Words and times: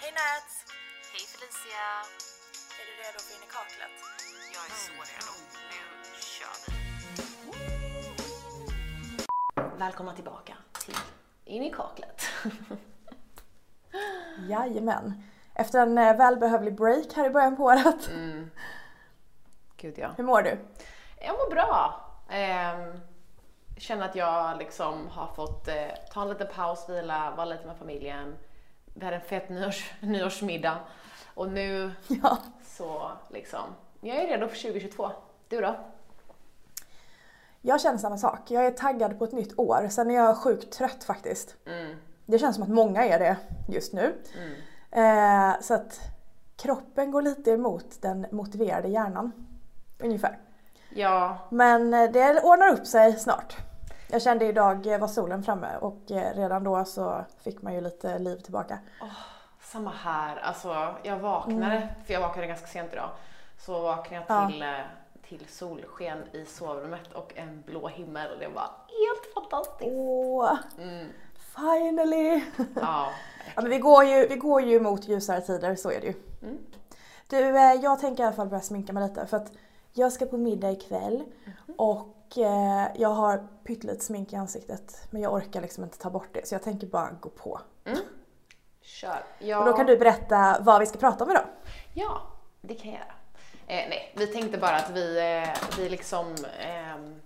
Hej 0.00 0.12
Nats! 0.12 0.64
Hej 1.12 1.20
Felicia! 1.32 1.86
Är 2.78 2.84
du 2.86 2.92
redo 3.02 3.18
för 3.18 3.34
in 3.36 3.42
i 3.42 3.50
kaklet? 3.56 3.96
Jag 4.54 4.64
är 4.70 4.74
så 4.86 4.92
redo. 5.10 5.32
Nu 6.14 6.20
kör 6.36 6.56
vi. 6.64 6.72
Välkomna 9.78 10.12
tillbaka 10.14 10.54
till 10.84 10.96
In 11.44 11.62
i 11.62 11.70
kaklet. 11.72 12.22
Jajamän. 14.48 15.22
Efter 15.54 15.78
en 15.82 15.98
eh, 15.98 16.16
välbehövlig 16.16 16.74
break 16.74 17.12
här 17.16 17.26
i 17.26 17.30
början 17.30 17.56
på 17.56 17.64
året. 17.64 18.08
Mm. 18.08 18.50
Gud 19.76 19.98
ja. 19.98 20.10
Hur 20.16 20.24
mår 20.24 20.42
du? 20.42 20.58
Jag 21.20 21.38
mår 21.38 21.50
bra. 21.50 22.04
Ehm, 22.30 23.00
känner 23.76 24.04
att 24.04 24.16
jag 24.16 24.58
liksom 24.58 25.08
har 25.08 25.26
fått 25.34 25.68
eh, 25.68 25.88
ta 26.12 26.22
en 26.22 26.28
liten 26.28 26.48
paus, 26.54 26.88
vila, 26.88 27.30
vara 27.36 27.44
lite 27.44 27.66
med 27.66 27.76
familjen. 27.76 28.36
Vi 28.98 29.04
hade 29.04 29.16
en 29.16 29.22
fet 29.22 29.48
nyårs, 29.48 29.92
nyårsmiddag 30.00 30.78
och 31.34 31.48
nu 31.48 31.92
Ja. 32.22 32.38
så 32.64 33.10
liksom, 33.30 33.60
jag 34.00 34.16
är 34.16 34.26
redo 34.26 34.48
för 34.48 34.56
2022. 34.56 35.10
Du 35.48 35.60
då? 35.60 35.76
Jag 37.60 37.80
känner 37.80 37.98
samma 37.98 38.18
sak. 38.18 38.50
Jag 38.50 38.66
är 38.66 38.70
taggad 38.70 39.18
på 39.18 39.24
ett 39.24 39.32
nytt 39.32 39.58
år. 39.58 39.88
Sen 39.90 40.10
är 40.10 40.14
jag 40.14 40.36
sjukt 40.36 40.72
trött 40.72 41.04
faktiskt. 41.04 41.56
Mm. 41.66 41.96
Det 42.26 42.38
känns 42.38 42.54
som 42.56 42.62
att 42.62 42.68
många 42.70 43.04
är 43.04 43.18
det 43.18 43.36
just 43.68 43.92
nu. 43.92 44.14
Mm. 44.90 45.54
Eh, 45.54 45.60
så 45.60 45.74
att 45.74 46.00
kroppen 46.56 47.10
går 47.10 47.22
lite 47.22 47.50
emot 47.50 48.02
den 48.02 48.26
motiverade 48.32 48.88
hjärnan. 48.88 49.32
Ungefär. 49.98 50.38
Ja, 50.90 51.38
Men 51.50 51.94
eh, 51.94 52.10
det 52.10 52.40
ordnar 52.42 52.68
upp 52.68 52.86
sig 52.86 53.18
snart. 53.18 53.56
Jag 54.10 54.22
kände 54.22 54.46
idag 54.46 54.86
eh, 54.86 54.98
var 54.98 55.08
solen 55.08 55.42
framme 55.42 55.76
och 55.80 56.10
eh, 56.10 56.34
redan 56.34 56.64
då 56.64 56.84
så 56.84 57.24
fick 57.42 57.62
man 57.62 57.74
ju 57.74 57.80
lite 57.80 58.18
liv 58.18 58.36
tillbaka. 58.36 58.78
Samma 59.62 59.90
här. 59.90 60.36
Alltså, 60.36 60.94
jag 61.02 61.18
vaknade, 61.18 61.88
för 62.06 62.12
jag 62.14 62.20
vaknade 62.20 62.46
ganska 62.48 62.66
sent 62.66 62.92
idag, 62.92 63.10
så 63.58 63.80
vaknade 63.82 64.24
jag 64.28 64.42
Ja. 64.42 64.48
till, 64.50 64.62
eh, 64.62 64.68
till 65.28 65.46
solsken 65.48 66.18
i 66.32 66.44
sovrummet 66.44 67.12
och 67.12 67.32
en 67.36 67.62
blå 67.66 67.88
himmel 67.88 68.32
och 68.32 68.38
det 68.38 68.48
var 68.48 68.70
helt 68.88 69.34
fantastiskt. 69.34 69.90
Åh, 69.94 70.56
Mm. 70.78 71.06
finally! 71.56 72.44
Ja, 72.80 73.08
Ja, 73.56 73.62
men 73.62 73.70
vi, 73.70 73.78
går 73.78 74.04
ju, 74.04 74.26
vi 74.28 74.36
går 74.36 74.62
ju 74.62 74.80
mot 74.80 75.08
ljusare 75.08 75.40
tider, 75.40 75.76
så 75.76 75.90
är 75.90 76.00
det 76.00 76.06
ju. 76.06 76.14
Mm. 76.42 76.58
Du, 77.26 77.36
jag 77.82 78.00
tänker 78.00 78.22
i 78.22 78.26
alla 78.26 78.36
fall 78.36 78.48
börja 78.48 78.60
sminka 78.62 78.92
mig 78.92 79.08
lite 79.08 79.26
för 79.26 79.36
att 79.36 79.52
jag 79.92 80.12
ska 80.12 80.26
på 80.26 80.36
middag 80.36 80.70
ikväll 80.70 81.22
Mhm. 81.44 81.74
och 81.76 82.14
eh, 82.36 82.86
jag 82.96 83.08
har 83.08 83.48
pyttelite 83.64 84.04
smink 84.04 84.32
i 84.32 84.36
ansiktet 84.36 85.06
men 85.10 85.22
jag 85.22 85.32
orkar 85.32 85.60
liksom 85.60 85.84
inte 85.84 85.98
ta 85.98 86.10
bort 86.10 86.28
det 86.32 86.48
så 86.48 86.54
jag 86.54 86.62
tänker 86.62 86.86
bara 86.86 87.10
gå 87.20 87.28
på. 87.28 87.60
kör. 88.80 89.24
Ja, 89.38 89.58
Och 89.58 89.64
då 89.66 89.72
kan 89.72 89.86
du 89.86 89.96
berätta 89.96 90.58
vad 90.60 90.80
vi 90.80 90.86
ska 90.86 90.98
prata 90.98 91.24
om 91.24 91.30
idag. 91.30 91.46
Ja, 91.94 92.22
det 92.60 92.74
kan 92.74 92.90
jag 92.90 93.00
göra. 93.00 93.14
Eh, 93.66 93.88
nej, 93.88 94.12
vi 94.16 94.26
tänkte 94.26 94.58
bara 94.58 94.76
att 94.76 94.90
vi, 94.90 95.18
eh, 95.18 95.78
vi 95.78 95.88
liksom 95.88 96.34
ehm, 96.60 97.20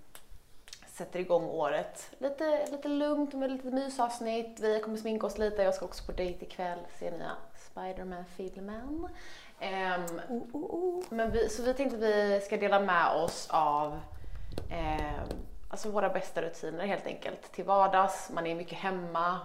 sätter 0.87 1.21
igång 1.21 1.45
året 1.45 2.11
lite, 2.19 2.67
lite 2.71 2.89
lugnt 2.89 3.35
med 3.35 3.51
lite 3.53 3.67
mysavsnitt. 3.71 4.61
Vi 4.61 4.81
kommer 4.81 4.97
sminka 4.97 5.27
oss 5.27 5.39
lite. 5.39 5.63
Jag 5.63 5.75
ska 5.75 5.85
också 5.85 6.05
på 6.05 6.13
dejt 6.13 6.45
ikväll, 6.45 6.79
se 6.99 7.11
nya 7.11 7.31
Spiderman-filmen. 7.71 9.09
Ehm, 9.61 10.21
Oh, 10.29 10.43
oh, 10.53 10.75
oh. 10.75 11.05
men 11.11 11.31
vi, 11.31 11.49
så 11.49 11.63
vi 11.63 11.75
tänkte 11.75 11.97
att 11.97 12.03
vi 12.03 12.41
ska 12.45 12.57
dela 12.57 12.81
med 12.81 13.17
oss 13.17 13.49
av 13.51 14.01
ehm, 14.71 15.29
alltså 15.69 15.91
våra 15.91 16.09
bästa 16.09 16.43
rutiner 16.43 16.87
helt 16.87 17.07
enkelt 17.07 17.53
till 17.53 17.65
vardags. 17.65 18.31
Man 18.31 18.47
är 18.47 18.55
mycket 18.55 18.79
hemma 18.79 19.41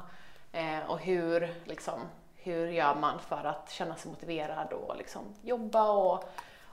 eh, 0.51 0.79
och 0.87 0.99
hur, 0.99 1.53
liksom, 1.65 1.99
hur 2.35 2.67
gör 2.67 2.95
man 2.95 3.19
för 3.19 3.43
att 3.43 3.71
känna 3.71 3.95
sig 3.95 4.11
motiverad 4.11 4.73
och 4.73 4.97
liksom 4.97 5.21
jobba 5.41 5.89
och 5.91 6.23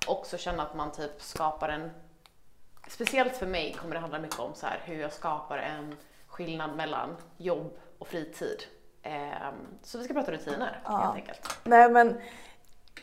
också 0.07 0.39
känna 0.39 0.63
att 0.63 0.75
man 0.75 0.93
typ 0.93 1.23
skapar 1.23 1.69
en 1.69 1.91
Speciellt 2.89 3.37
för 3.37 3.47
mig 3.47 3.77
kommer 3.81 3.95
det 3.95 4.01
handla 4.01 4.19
mycket 4.19 4.39
om 4.39 4.55
så 4.55 4.67
här, 4.67 4.81
hur 4.85 5.01
jag 5.01 5.13
skapar 5.13 5.59
en 5.59 5.97
skillnad 6.27 6.77
mellan 6.77 7.17
jobb 7.37 7.73
och 7.99 8.09
fritid. 8.09 8.63
Ehm, 9.03 9.55
så 9.83 9.99
vi 9.99 10.05
ska 10.05 10.15
prata 10.15 10.33
rutiner 10.33 10.81
Ja. 10.85 10.97
helt 10.97 11.15
enkelt. 11.15 11.59
Nej 11.65 11.91
men 11.91 12.21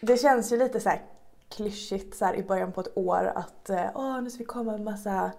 det 0.02 0.18
känns 0.18 0.52
ju 0.52 0.58
lite 0.58 0.80
så 0.80 0.90
här 0.90 1.02
klyschigt 1.52 2.16
så 2.16 2.26
här 2.26 2.34
i 2.36 2.44
början 2.44 2.72
på 2.72 2.82
ett 2.82 2.98
år 2.98 3.32
att 3.36 3.70
eh, 3.70 3.86
åh 3.96 4.22
nu 4.22 4.30
ska 4.30 4.40
vi 4.40 4.46
komma 4.46 4.72
med 4.72 4.82
massa 4.82 5.32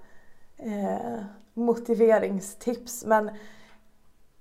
eh, 0.57 1.25
motiveringstips 1.55 3.05
men 3.05 3.31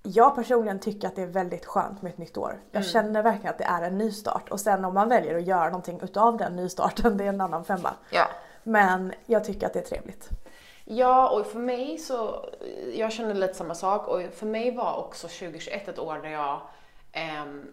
jag 0.03 0.35
personligen 0.35 0.79
tycker 0.79 1.07
att 1.07 1.15
det 1.15 1.21
är 1.21 1.27
väldigt 1.27 1.65
skönt 1.65 2.01
med 2.01 2.11
ett 2.11 2.17
nytt 2.17 2.37
år. 2.37 2.61
Jag 2.71 2.79
Mm. 2.81 2.91
känner 2.91 3.23
verkligen 3.23 3.49
att 3.49 3.57
det 3.57 3.63
är 3.63 3.81
en 3.81 3.97
nystart 3.97 4.49
och 4.49 4.59
sen 4.59 4.85
om 4.85 4.93
man 4.93 5.09
väljer 5.09 5.35
att 5.37 5.47
göra 5.47 5.65
någonting 5.65 5.99
utav 6.03 6.37
den 6.37 6.55
nystarten 6.55 7.17
det 7.17 7.23
är 7.23 7.29
en 7.29 7.41
annan 7.41 7.65
femma. 7.65 7.93
Ja. 8.11 8.27
Men 8.63 9.13
jag 9.25 9.43
tycker 9.43 9.67
att 9.67 9.73
det 9.73 9.79
är 9.79 9.83
trevligt. 9.83 10.29
Ja, 10.85 11.29
och 11.29 11.45
för 11.45 11.59
mig 11.59 11.97
så, 11.97 12.45
jag 12.93 13.11
känner 13.11 13.33
lite 13.33 13.53
samma 13.53 13.75
sak 13.75 14.07
och 14.07 14.21
för 14.33 14.45
mig 14.45 14.75
var 14.75 14.97
också 14.97 15.27
2021 15.27 15.87
ett 15.87 15.99
år 15.99 16.19
där 16.23 16.29
jag 16.29 16.61
ehm, 17.11 17.65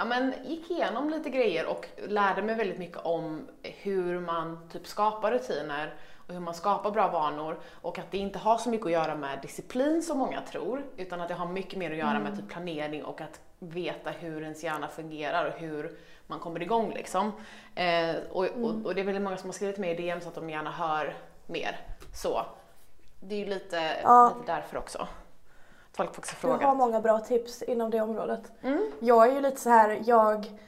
ja, 0.00 0.04
men 0.06 0.34
gick 0.44 0.70
igenom 0.70 1.10
lite 1.10 1.30
grejer 1.30 1.66
och 1.66 1.88
lärde 2.08 2.42
mig 2.42 2.54
väldigt 2.54 2.78
mycket 2.78 2.98
om 2.98 3.48
hur 3.62 4.20
man 4.20 4.68
typ 4.72 4.86
skapar 4.86 5.30
rutiner 5.32 5.94
och 6.26 6.34
hur 6.34 6.40
man 6.40 6.54
skapar 6.54 6.90
bra 6.90 7.08
vanor 7.08 7.60
och 7.82 7.98
att 7.98 8.10
det 8.10 8.18
inte 8.18 8.38
har 8.38 8.58
så 8.58 8.70
mycket 8.70 8.86
att 8.86 8.92
göra 8.92 9.14
med 9.14 9.38
disciplin 9.42 10.02
som 10.02 10.18
många 10.18 10.40
tror 10.40 10.82
utan 10.96 11.20
att 11.20 11.28
det 11.28 11.34
har 11.34 11.46
mycket 11.46 11.78
mer 11.78 11.90
att 11.90 11.96
göra 11.96 12.18
med 12.18 12.36
typ 12.36 12.48
planering 12.48 13.04
och 13.04 13.20
att 13.20 13.40
veta 13.58 14.10
hur 14.10 14.42
ens 14.42 14.64
hjärna 14.64 14.88
fungerar 14.88 15.46
och 15.46 15.60
hur 15.60 15.98
man 16.26 16.38
kommer 16.38 16.62
igång 16.62 16.92
liksom. 16.94 17.32
Eh, 17.74 18.16
och, 18.30 18.44
och, 18.44 18.84
och 18.84 18.94
det 18.94 19.00
är 19.00 19.04
väldigt 19.04 19.22
många 19.22 19.36
som 19.36 19.48
har 19.48 19.54
skrivit 19.54 19.78
mig 19.78 19.90
i 19.90 19.94
DM 19.94 20.20
så 20.20 20.28
att 20.28 20.34
de 20.34 20.50
gärna 20.50 20.70
hör 20.70 21.14
mer 21.46 21.80
så. 22.14 22.46
Det 23.20 23.34
är 23.34 23.38
ju 23.38 23.46
lite, 23.46 24.00
Ja. 24.02 24.34
lite 24.38 24.52
därför 24.52 24.76
också. 24.76 25.08
Folk 26.06 26.18
också 26.18 26.58
Du 26.58 26.66
har 26.66 26.74
många 26.74 27.00
bra 27.00 27.18
tips 27.18 27.62
inom 27.62 27.90
det 27.90 28.00
området. 28.00 28.52
Mm. 28.62 28.90
Jag 29.00 29.28
är 29.28 29.34
ju 29.34 29.40
lite 29.40 29.60
så 29.60 29.70
här, 29.70 30.02
jag... 30.06 30.60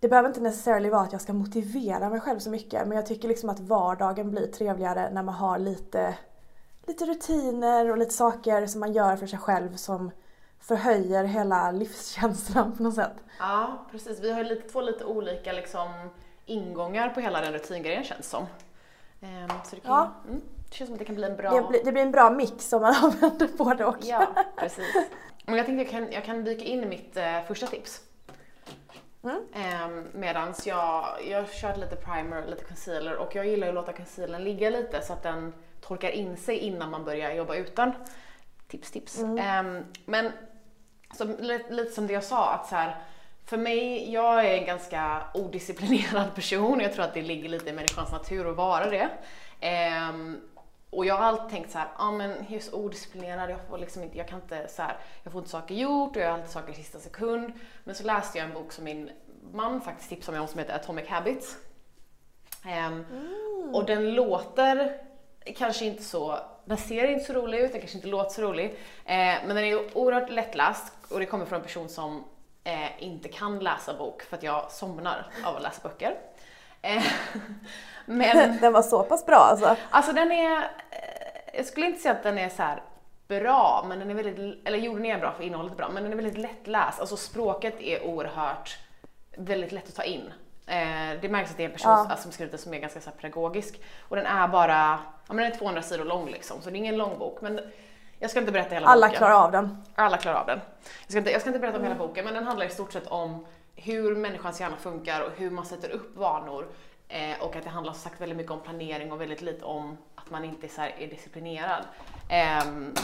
Det 0.00 0.08
behöver 0.08 0.28
inte 0.28 0.40
necessarily 0.40 0.90
vara 0.90 1.02
att 1.02 1.12
jag 1.12 1.20
ska 1.20 1.32
motivera 1.32 2.08
mig 2.08 2.20
själv 2.20 2.38
så 2.38 2.50
mycket 2.50 2.88
men 2.88 2.96
jag 2.96 3.06
tycker 3.06 3.28
liksom 3.28 3.50
att 3.50 3.60
vardagen 3.60 4.30
blir 4.30 4.46
trevligare 4.46 5.10
när 5.12 5.22
man 5.22 5.34
har 5.34 5.58
lite, 5.58 6.14
lite 6.86 7.04
rutiner 7.06 7.90
och 7.90 7.98
lite 7.98 8.14
saker 8.14 8.66
som 8.66 8.80
man 8.80 8.92
gör 8.92 9.16
för 9.16 9.26
sig 9.26 9.38
själv 9.38 9.76
som 9.76 10.10
förhöjer 10.60 11.24
hela 11.24 11.70
livskänslan 11.70 12.76
på 12.76 12.82
något 12.82 12.94
sätt. 12.94 13.16
Ja, 13.38 13.86
precis. 13.90 14.20
Vi 14.20 14.32
har 14.32 14.44
lite, 14.44 14.68
två 14.68 14.80
lite 14.80 15.04
olika 15.04 15.52
liksom, 15.52 15.88
ingångar 16.46 17.08
på 17.08 17.20
hela 17.20 17.40
den 17.40 17.52
rutingrejen 17.52 18.04
känns 18.04 18.30
som. 18.30 18.46
Ehm, 19.20 19.48
så 19.64 19.76
det, 19.76 19.80
kan, 19.80 19.90
Ja. 19.90 20.10
mm, 20.28 20.42
det 20.68 20.76
känns 20.76 20.88
som 20.88 20.94
att 20.94 20.98
det 20.98 21.04
kan 21.04 21.14
bli 21.14 21.24
en 21.24 21.36
bra... 21.36 21.50
Det, 21.50 21.68
blir, 21.68 21.84
det 21.84 21.92
blir 21.92 22.02
en 22.02 22.10
bra 22.10 22.30
mix 22.30 22.72
om 22.72 22.82
man 22.82 22.94
använder 23.02 23.48
både 23.58 23.84
och. 23.84 23.96
Ja, 24.00 24.26
precis. 24.56 24.94
Men 25.46 25.56
jag 25.56 25.66
tänkte 25.66 25.82
jag 25.82 25.90
kan, 25.90 26.12
jag 26.12 26.24
kan 26.24 26.44
dyka 26.44 26.64
in 26.64 26.82
i 26.82 26.86
mitt 26.86 27.16
eh, 27.16 27.42
första 27.46 27.66
tips. 27.66 28.00
Mm. 29.22 29.42
Ehm, 29.54 30.08
medans 30.12 30.66
jag, 30.66 31.04
jag 31.30 31.52
kört 31.52 31.76
lite 31.76 31.96
primer, 31.96 32.46
lite 32.46 32.64
concealer 32.64 33.16
och 33.16 33.34
jag 33.34 33.46
gillar 33.46 33.68
att 33.68 33.74
låta 33.74 33.92
concealern 33.92 34.44
ligga 34.44 34.70
lite 34.70 35.02
så 35.02 35.12
att 35.12 35.22
den 35.22 35.52
torkar 35.80 36.10
in 36.10 36.36
sig 36.36 36.58
innan 36.58 36.90
man 36.90 37.04
börjar 37.04 37.32
jobba 37.32 37.54
utan. 37.54 37.92
Tips, 38.68 38.90
tips. 38.90 39.18
Ehm, 39.18 39.84
men 40.04 40.32
så, 41.14 41.24
lite, 41.24 41.72
lite 41.72 41.90
som 41.90 42.06
det 42.06 42.12
jag 42.12 42.24
sa 42.24 42.52
att 42.52 42.68
så 42.68 42.74
här, 42.74 42.96
för 43.44 43.56
mig, 43.56 44.12
jag 44.12 44.46
är 44.46 44.58
en 44.58 44.66
ganska 44.66 45.22
odisciplinerad 45.34 46.34
person. 46.34 46.80
Jag 46.80 46.92
tror 46.92 47.04
att 47.04 47.14
det 47.14 47.22
ligger 47.22 47.48
lite 47.48 47.70
i 47.70 47.72
människans 47.72 48.12
natur 48.12 48.50
att 48.50 48.56
vara 48.56 48.90
det. 48.90 49.08
Ehm, 49.60 50.40
och 50.90 51.06
jag 51.06 51.14
har 51.14 51.24
alltid 51.24 51.50
tänkt 51.50 51.70
så 51.70 51.78
här, 51.78 51.88
ja 51.98 52.04
ah, 52.04 52.10
men 52.10 52.30
jag 52.30 52.52
är 52.52 52.60
så 52.60 52.76
odisciplinerad, 52.76 53.50
jag 53.50 53.60
får 53.68 53.78
liksom 53.78 54.02
inte, 54.02 54.18
jag 54.18 54.28
kan 54.28 54.40
inte 54.40 54.68
så 54.68 54.82
här, 54.82 54.96
jag 55.22 55.32
får 55.32 55.38
inte 55.38 55.50
saker 55.50 55.74
gjort 55.74 56.16
och 56.16 56.22
jag 56.22 56.26
har 56.26 56.34
alltid 56.34 56.50
saker 56.50 56.72
i 56.72 56.74
sista 56.74 56.98
sekund. 56.98 57.52
Men 57.84 57.94
så 57.94 58.04
läste 58.04 58.38
jag 58.38 58.46
en 58.48 58.54
bok 58.54 58.72
som 58.72 58.84
min 58.84 59.10
man 59.52 59.80
faktiskt 59.80 60.08
tipsade 60.08 60.36
mig 60.36 60.42
om 60.42 60.48
som 60.48 60.58
heter 60.58 60.74
Atomic 60.74 61.08
Habits. 61.08 61.56
Ehm, 62.66 63.04
Och 63.74 63.84
den 63.84 64.14
låter 64.14 65.00
kanske 65.56 65.84
inte 65.84 66.02
så, 66.02 66.38
den 66.64 66.76
ser 66.76 67.08
inte 67.08 67.24
så 67.24 67.32
rolig 67.32 67.58
ut, 67.58 67.72
den 67.72 67.80
kanske 67.80 67.98
inte 67.98 68.08
låter 68.08 68.30
så 68.30 68.42
rolig. 68.42 68.64
Eh, 69.04 69.36
men 69.46 69.48
den 69.48 69.64
är 69.64 69.98
oerhört 69.98 70.30
lättläst 70.30 70.92
och 71.10 71.18
det 71.18 71.26
kommer 71.26 71.44
från 71.44 71.56
en 71.56 71.62
person 71.64 71.88
som 71.88 72.24
eh, 72.64 73.02
inte 73.02 73.28
kan 73.28 73.58
läsa 73.58 73.94
bok 73.94 74.22
för 74.22 74.36
att 74.36 74.42
jag 74.42 74.72
somnar 74.72 75.26
av 75.44 75.56
att 75.56 75.62
läsa 75.62 75.88
böcker. 75.88 76.16
Eh, 76.82 77.02
men 78.06 78.58
Den 78.60 78.72
var 78.72 78.82
så 78.82 79.02
pass 79.02 79.26
bra 79.26 79.36
alltså. 79.36 79.76
Alltså 79.90 80.12
den 80.12 80.32
är, 80.32 80.56
eh, 80.90 81.54
jag 81.54 81.66
skulle 81.66 81.86
inte 81.86 82.00
säga 82.00 82.14
att 82.14 82.22
den 82.22 82.38
är 82.38 82.48
så 82.48 82.62
bra, 83.28 83.84
men 83.88 83.98
den 83.98 84.10
är 84.10 84.14
väldigt, 84.14 84.66
eller 84.68 84.78
jo 84.78 84.94
den 84.94 85.06
är 85.06 85.18
bra 85.18 85.32
för 85.32 85.44
innehållet 85.44 85.72
är 85.72 85.76
bra, 85.76 85.88
men 85.88 86.02
den 86.02 86.12
är 86.12 86.16
väldigt 86.16 86.38
lättläst. 86.38 87.00
Alltså 87.00 87.16
språket 87.16 87.80
är 87.80 88.06
oerhört, 88.06 88.78
väldigt 89.36 89.72
lätt 89.72 89.88
att 89.88 89.94
ta 89.94 90.02
in. 90.02 90.32
Eh, 90.66 91.20
det 91.20 91.28
märks 91.28 91.50
att 91.50 91.56
det 91.56 91.62
är 91.62 91.66
en 91.68 91.72
person 91.72 91.90
Ja. 91.92 91.98
alltså, 92.10 92.22
som 92.22 92.32
skrivit 92.32 92.52
det 92.52 92.58
som 92.58 92.74
är 92.74 92.78
ganska 92.78 93.00
så 93.00 93.10
pedagogisk. 93.10 93.80
Och 94.08 94.16
den 94.16 94.26
är 94.26 94.48
bara, 94.48 94.98
ja 95.28 95.34
men 95.34 95.36
den 95.36 95.52
är 95.52 95.56
200 95.56 95.82
sidor 95.82 96.04
lång 96.04 96.30
liksom, 96.30 96.62
så 96.62 96.70
det 96.70 96.76
är 96.76 96.78
ingen 96.78 96.96
lång 96.96 97.18
bok. 97.18 97.40
Men 97.40 97.60
jag 98.18 98.30
ska 98.30 98.40
inte 98.40 98.52
berätta 98.52 98.74
hela 98.74 98.86
Alla 98.86 99.06
boken. 99.06 99.18
klarar 99.18 99.34
av 99.44 99.52
den. 99.52 99.82
Alla 99.94 100.16
klarar 100.16 100.40
av 100.40 100.46
den. 100.46 100.60
Jag 100.82 101.10
ska 101.10 101.18
inte, 101.18 101.30
jag 101.30 101.40
ska 101.40 101.50
inte 101.50 101.60
berätta 101.60 101.78
om 101.78 101.82
hela 101.84 101.94
boken, 101.94 102.24
men 102.24 102.34
den 102.34 102.44
handlar 102.46 102.66
i 102.66 102.70
stort 102.70 102.92
sett 102.92 103.06
om 103.06 103.46
hur 103.82 104.16
människans 104.16 104.60
hjärna 104.60 104.76
funkar 104.76 105.20
och 105.20 105.30
hur 105.36 105.50
man 105.50 105.66
sätter 105.66 105.90
upp 105.90 106.16
vanor. 106.16 106.68
Eh, 107.08 107.42
och 107.42 107.56
att 107.56 107.64
det 107.64 107.70
handlar 107.70 107.92
som 107.92 108.02
sagt 108.02 108.20
väldigt 108.20 108.36
mycket 108.36 108.52
om 108.52 108.60
planering 108.60 109.12
och 109.12 109.20
väldigt 109.20 109.42
lite 109.42 109.64
om 109.64 109.98
att 110.14 110.30
man 110.30 110.44
inte 110.44 110.68
så 110.68 110.80
är 110.80 111.08
disciplinerad. 111.10 111.84
Ehm, 112.28 112.94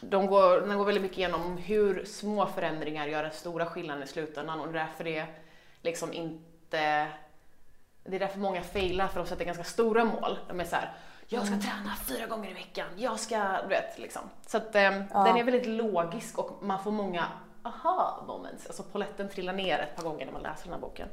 de, 0.00 0.26
går, 0.26 0.60
de 0.60 0.78
går 0.78 0.84
väldigt 0.84 1.02
mycket 1.02 1.18
igenom 1.18 1.56
hur 1.56 2.04
små 2.04 2.46
förändringar 2.46 3.06
gör 3.06 3.22
den 3.22 3.32
stora 3.32 3.66
skillnaden 3.66 4.02
i 4.02 4.06
slutändan 4.06 4.60
och 4.60 4.72
därför 4.72 5.04
det 5.04 5.26
liksom 5.82 6.12
inte 6.12 7.08
det 8.04 8.16
är 8.16 8.20
därför 8.20 8.38
många 8.38 8.62
failar 8.62 9.08
för 9.08 9.20
de 9.20 9.26
sätter 9.26 9.44
ganska 9.44 9.64
stora 9.64 10.04
mål. 10.04 10.38
De 10.48 10.60
är 10.60 10.64
så 10.64 10.76
här, 10.76 10.92
jag 11.26 11.46
ska 11.46 11.56
träna 11.56 11.96
fyra 12.06 12.26
gånger 12.26 12.50
i 12.50 12.54
veckan, 12.54 12.86
jag 12.96 13.20
ska, 13.20 13.62
du 13.62 13.68
vet 13.68 13.98
liksom. 13.98 14.22
Så 14.46 14.56
att 14.56 14.74
eh, 14.74 14.90
den 15.12 15.36
är 15.36 15.44
väldigt 15.44 15.66
logisk 15.66 16.38
och 16.38 16.62
man 16.62 16.84
får 16.84 16.90
många 16.90 17.26
aha 17.62 18.24
moments. 18.26 18.66
Alltså 18.66 18.82
poletten 18.82 19.28
trillar 19.28 19.52
ner 19.52 19.78
ett 19.78 19.96
par 19.96 20.02
gånger 20.02 20.26
när 20.26 20.32
man 20.32 20.42
läser 20.42 20.64
den 20.64 20.72
här 20.72 20.80
boken. 20.80 21.08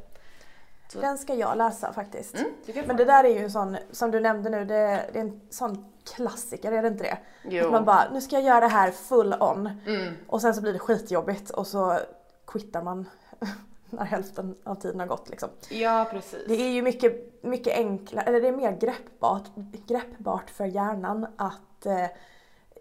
Den 0.93 1.17
ska 1.17 1.35
jag 1.35 1.57
läsa 1.57 1.93
faktiskt. 1.93 2.35
Mm, 2.35 2.51
få 2.65 2.87
Men 2.87 2.97
det 2.97 3.05
där 3.05 3.23
är 3.23 3.29
ju 3.29 3.43
en 3.43 3.51
sån, 3.51 3.77
som 3.91 4.11
du 4.11 4.19
nämnde 4.19 4.49
nu, 4.49 4.65
det, 4.65 5.09
det 5.13 5.19
är 5.19 5.23
en 5.23 5.41
sån 5.49 5.93
klassiker, 6.15 6.71
är 6.71 6.81
det 6.81 6.87
inte 6.87 7.03
det? 7.03 7.17
Jo. 7.43 7.65
Att 7.65 7.71
man 7.71 7.85
bara, 7.85 8.09
nu 8.13 8.21
ska 8.21 8.35
jag 8.35 8.43
göra 8.43 8.59
det 8.59 8.67
här 8.67 8.91
full 8.91 9.33
on. 9.39 9.69
Mm. 9.87 10.13
Och 10.27 10.41
sen 10.41 10.55
så 10.55 10.61
blir 10.61 10.73
det 10.73 10.79
skitjobbigt 10.79 11.49
och 11.49 11.67
så 11.67 11.99
quittar 12.47 12.83
man 12.83 13.09
när 13.89 14.05
hälften 14.05 14.55
av 14.63 14.75
tiden 14.75 14.99
har 14.99 15.07
gått 15.07 15.29
liksom. 15.29 15.49
Ja, 15.69 16.07
precis. 16.11 16.43
Det 16.47 16.53
är 16.53 16.69
ju 16.69 16.81
mycket, 16.81 17.43
mycket 17.43 17.77
enklare, 17.77 18.25
eller 18.25 18.41
det 18.41 18.47
är 18.47 18.51
mer 18.51 18.71
greppbart, 18.71 19.43
greppbart 19.87 20.49
för 20.49 20.65
hjärnan 20.65 21.27
att, 21.37 21.85
eh, 21.85 22.05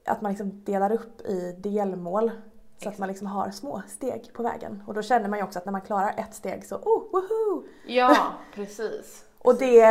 att 0.05 0.21
man 0.21 0.33
liksom 0.33 0.65
delar 0.65 0.93
upp 0.93 1.21
i 1.21 1.53
delmål. 1.59 2.31
Så 2.83 2.89
att 2.89 2.99
man 2.99 3.09
liksom 3.09 3.27
har 3.27 3.51
små 3.51 3.83
steg 3.89 4.33
på 4.33 4.43
vägen. 4.43 4.83
Och 4.87 4.95
då 4.95 5.03
känner 5.03 5.29
man 5.29 5.39
ju 5.39 5.45
också 5.45 5.59
att 5.59 5.65
när 5.65 5.73
man 5.73 5.81
klarar 5.81 6.15
ett 6.17 6.35
steg 6.35 6.67
så, 6.67 6.77
oh, 6.77 7.13
woho! 7.13 7.65
Ja, 7.87 8.17
precis. 8.55 9.25
Och 9.39 9.59
det, 9.59 9.85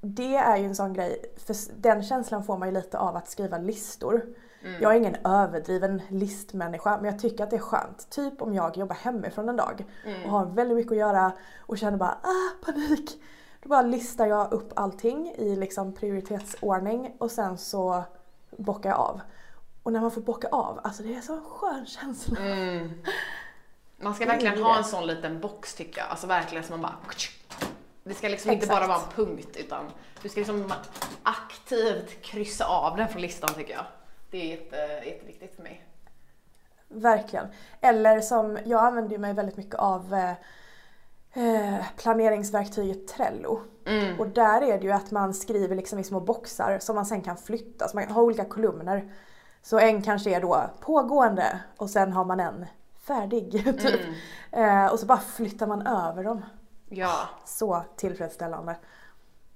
det 0.00 0.36
är 0.36 0.56
ju 0.56 0.64
en 0.64 0.74
sån 0.74 0.92
grej, 0.92 1.24
för 1.46 1.56
den 1.76 2.02
känslan 2.02 2.44
får 2.44 2.58
man 2.58 2.68
ju 2.68 2.74
lite 2.74 2.98
av 2.98 3.16
att 3.16 3.28
skriva 3.28 3.58
listor. 3.58 4.22
Jag 4.80 4.92
är 4.92 4.96
ingen 4.98 5.16
överdriven 5.24 6.02
listmänniska 6.08 6.96
men 6.96 7.04
jag 7.04 7.18
tycker 7.18 7.44
att 7.44 7.50
det 7.50 7.56
är 7.56 7.60
skönt. 7.60 8.10
Typ 8.10 8.42
om 8.42 8.54
jag 8.54 8.76
jobbar 8.76 8.96
hemifrån 8.96 9.48
en 9.48 9.56
dag 9.56 9.84
och 10.24 10.30
har 10.30 10.46
väldigt 10.46 10.76
mycket 10.76 10.92
att 10.92 10.98
göra 10.98 11.32
och 11.58 11.78
känner 11.78 11.98
bara 11.98 12.18
ah, 12.22 12.64
panik. 12.64 13.22
Då 13.62 13.68
bara 13.68 13.82
listar 13.82 14.26
jag 14.26 14.52
upp 14.52 14.72
allting 14.76 15.34
i 15.36 15.56
liksom 15.56 15.92
prioritetsordning 15.92 17.16
och 17.18 17.30
sen 17.30 17.58
så 17.58 18.04
bockar 18.56 18.90
jag 18.90 18.98
av. 18.98 19.20
Och 19.84 19.92
när 19.92 20.00
man 20.00 20.10
får 20.10 20.20
bocka 20.20 20.48
av, 20.48 20.80
alltså 20.84 21.02
det 21.02 21.14
är 21.14 21.20
så 21.20 21.34
en 21.34 21.44
skön 21.44 21.86
känsla. 21.86 22.36
Man 23.96 24.14
ska 24.14 24.26
verkligen 24.26 24.62
ha 24.62 24.78
en 24.78 24.84
sån 24.84 25.06
liten 25.06 25.40
box 25.40 25.74
tycker 25.74 26.00
jag. 26.00 26.10
Alltså 26.10 26.26
verkligen 26.26 26.64
som 26.64 26.80
man 26.80 26.90
bara... 26.90 26.98
Det 28.04 28.14
ska 28.14 28.28
liksom 28.28 28.50
inte 28.50 28.64
Exakt. 28.64 28.80
bara 28.80 28.88
vara 28.88 28.98
en 29.06 29.12
punkt 29.26 29.56
utan 29.56 29.84
du 30.22 30.28
ska 30.28 30.40
liksom 30.40 30.72
aktivt 31.22 32.22
kryssa 32.22 32.64
av 32.66 32.96
den 32.96 33.08
från 33.08 33.22
listan 33.22 33.50
tycker 33.54 33.72
jag. 33.72 33.84
Det 34.30 34.38
är 34.38 34.46
jätte, 34.46 35.06
jätteviktigt 35.06 35.56
för 35.56 35.62
mig. 35.62 35.84
Verkligen. 36.88 37.46
Eller 37.80 38.20
som, 38.20 38.58
jag 38.64 38.84
använder 38.84 39.18
mig 39.18 39.32
väldigt 39.32 39.56
mycket 39.56 39.74
av 39.74 40.14
eh, 40.14 40.30
eh, 41.44 41.84
planeringsverktyget 41.96 43.08
Trello. 43.08 43.60
Och 44.18 44.28
där 44.28 44.62
är 44.62 44.78
det 44.78 44.84
ju 44.84 44.92
att 44.92 45.10
man 45.10 45.34
skriver 45.34 45.76
liksom 45.76 45.98
i 45.98 46.04
små 46.04 46.20
boxar 46.20 46.78
som 46.78 46.96
man 46.96 47.06
sen 47.06 47.22
kan 47.22 47.36
flytta. 47.36 47.88
Så 47.88 47.96
man 47.96 48.08
har 48.08 48.22
olika 48.22 48.44
kolumner. 48.44 49.12
Så 49.64 49.78
en 49.78 50.02
kanske 50.02 50.30
är 50.36 50.40
då 50.40 50.70
pågående 50.80 51.60
och 51.76 51.90
sen 51.90 52.12
har 52.12 52.24
man 52.24 52.40
en 52.40 52.66
färdig. 53.06 53.52
Typ. 53.80 54.00
Eh, 54.52 54.86
och 54.86 55.00
så 55.00 55.06
bara 55.06 55.18
flyttar 55.18 55.66
man 55.66 55.86
över 55.86 56.24
dem. 56.24 56.44
Ja, 56.88 57.28
Så 57.44 57.82
tillfredsställande. 57.96 58.76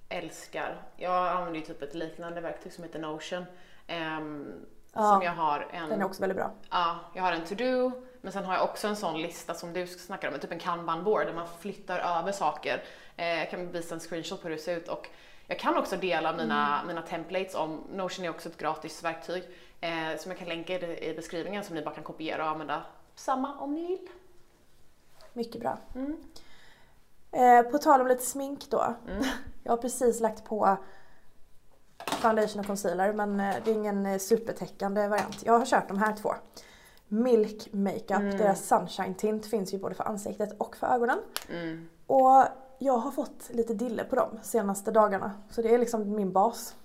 älskar. 0.09 0.83
Jag 0.97 1.29
använder 1.29 1.61
ju 1.61 1.67
typ 1.67 1.83
ett 1.83 1.95
liknande 1.95 2.41
verktyg 2.41 2.73
som 2.73 2.85
heter 2.85 2.99
Notion. 2.99 3.45
ehm, 3.87 4.53
Ja, 4.93 5.13
som 5.13 5.23
jag 5.23 5.33
har 5.33 5.67
en... 5.73 5.89
Den 5.89 6.01
är 6.01 6.05
också 6.05 6.21
väldigt 6.21 6.37
bra. 6.39 6.51
Ja, 6.71 6.97
jag 7.15 7.23
har 7.23 7.33
en 7.33 7.45
to-do, 7.45 7.93
men 8.21 8.33
sen 8.33 8.45
har 8.45 8.55
jag 8.55 8.65
också 8.65 8.89
en 8.89 8.97
sån 8.97 9.23
lista 9.23 9.55
som 9.55 9.73
du 9.73 9.87
snackar 9.87 10.33
om, 10.33 10.39
typ 10.39 10.53
en 10.53 10.59
kanban-board 10.59 11.27
där 11.27 11.35
man 11.35 11.47
flyttar 11.61 11.99
över 11.99 12.33
saker. 12.33 12.83
Eh, 13.17 13.27
jag 13.39 13.51
kan 13.51 13.73
visa 13.73 13.95
en 13.95 14.01
screenshot 14.01 14.43
på 14.43 14.49
hur 14.49 14.57
det 14.57 14.63
ser 14.63 14.77
ut 14.77 14.89
och 14.89 15.09
jag 15.47 15.59
kan 15.59 15.77
också 15.77 15.97
dela 15.97 16.33
mina, 16.33 16.81
mina 16.87 17.03
templates 17.03 17.55
om, 17.55 17.85
Notion 17.93 18.25
är 18.25 18.31
också 18.31 18.49
ett 18.49 18.57
gratis 18.57 19.05
verktyg 19.05 19.45
eh, 19.81 20.19
som 20.19 20.31
jag 20.31 20.39
kan 20.39 20.49
länka 20.49 20.81
i, 20.81 21.15
beskrivningen 21.15 21.65
som 21.65 21.75
ni 21.75 21.83
bara 21.83 21.95
kan 21.95 22.05
kopiera 22.05 22.45
och 22.45 22.51
använda 22.51 22.83
samma 23.15 23.59
om 23.59 23.75
ni 23.75 23.87
vill. 23.87 24.09
Mycket 25.33 25.61
bra. 25.61 25.79
Eh, 27.33 27.63
på 27.63 27.79
tal 27.79 28.01
om 28.01 28.07
lite 28.07 28.25
smink 28.25 28.71
då. 28.71 28.95
Mm. 29.09 29.25
Jag 29.63 29.73
har 29.73 29.77
precis 29.77 30.21
lagt 30.21 30.45
på 30.45 30.77
foundation 32.07 32.61
och 32.61 32.67
concealer 32.67 33.13
men 33.13 33.41
eh, 33.41 33.57
det 33.65 33.71
är 33.71 33.75
ingen 33.75 34.07
eh, 34.07 34.19
supertäckande 34.19 35.09
variant. 35.09 35.43
Jag 35.45 35.59
har 35.59 35.67
kört 35.67 35.89
de 35.89 35.99
här 35.99 36.17
två. 36.17 36.35
Milk 37.09 37.73
Makeup, 37.73 38.11
Mm. 38.11 38.37
deras 38.37 38.67
sunshine 38.69 39.15
tint 39.15 39.47
finns 39.47 39.75
ju 39.75 39.79
både 39.79 39.95
för 39.95 40.05
ansiktet 40.05 40.53
och 40.59 40.77
för 40.77 40.87
ögonen. 40.87 41.19
Mm. 41.51 41.89
Och 42.07 42.45
jag 42.79 42.97
har 42.97 43.11
fått 43.11 43.51
lite 43.51 43.75
dille 43.75 44.05
på 44.05 44.17
dem 44.17 44.39
senaste 44.43 44.91
dagarna. 44.91 45.33
Så 45.51 45.63
det 45.63 45.75
är 45.75 45.79
liksom 45.79 46.15
min 46.17 46.33
bas. 46.33 46.77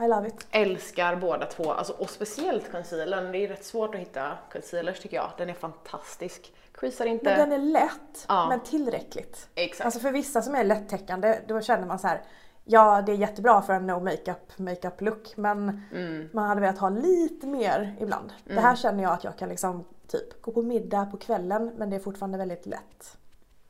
I 0.00 0.08
love 0.08 0.28
it. 0.28 0.46
Älskar 0.50 1.16
båda 1.16 1.46
två, 1.46 1.72
alltså, 1.72 1.92
och 1.92 2.10
speciellt 2.10 2.72
concealern. 2.72 3.32
Det 3.32 3.38
är 3.38 3.48
rätt 3.48 3.64
svårt 3.64 3.94
att 3.94 4.00
hitta 4.00 4.38
concealers 4.52 5.00
tycker 5.00 5.16
jag. 5.16 5.30
Den 5.38 5.50
är 5.50 5.54
fantastisk. 5.54 6.52
Creasar 6.72 7.06
inte. 7.06 7.24
Men 7.24 7.50
den 7.50 7.52
är 7.60 7.72
lätt 7.72 8.24
Ja. 8.28 8.48
men 8.48 8.60
tillräckligt. 8.60 9.48
Exakt. 9.54 9.84
Alltså 9.84 10.00
för 10.00 10.12
vissa 10.12 10.42
som 10.42 10.54
är 10.54 10.64
lättäckande 10.64 11.38
då 11.48 11.60
känner 11.60 11.86
man 11.86 11.98
så 11.98 12.06
här. 12.06 12.20
Ja 12.64 13.02
det 13.02 13.12
är 13.12 13.16
jättebra 13.16 13.62
för 13.62 13.72
en 13.72 13.86
no 13.86 14.00
makeup 14.00 14.58
makeup 14.58 15.00
look 15.00 15.36
men 15.36 15.82
Mm. 15.94 16.28
man 16.32 16.48
hade 16.48 16.60
velat 16.60 16.78
ha 16.78 16.88
lite 16.88 17.46
mer 17.46 17.96
ibland. 18.00 18.32
Det 18.44 18.60
här 18.60 18.76
känner 18.76 19.02
jag 19.02 19.12
att 19.12 19.24
jag 19.24 19.38
kan 19.38 19.48
liksom 19.48 19.84
typ 20.08 20.42
gå 20.42 20.52
på 20.52 20.62
middag 20.62 21.04
på 21.06 21.16
kvällen 21.16 21.72
men 21.76 21.90
det 21.90 21.96
är 21.96 22.00
fortfarande 22.00 22.38
väldigt 22.38 22.66
lätt. 22.66 23.16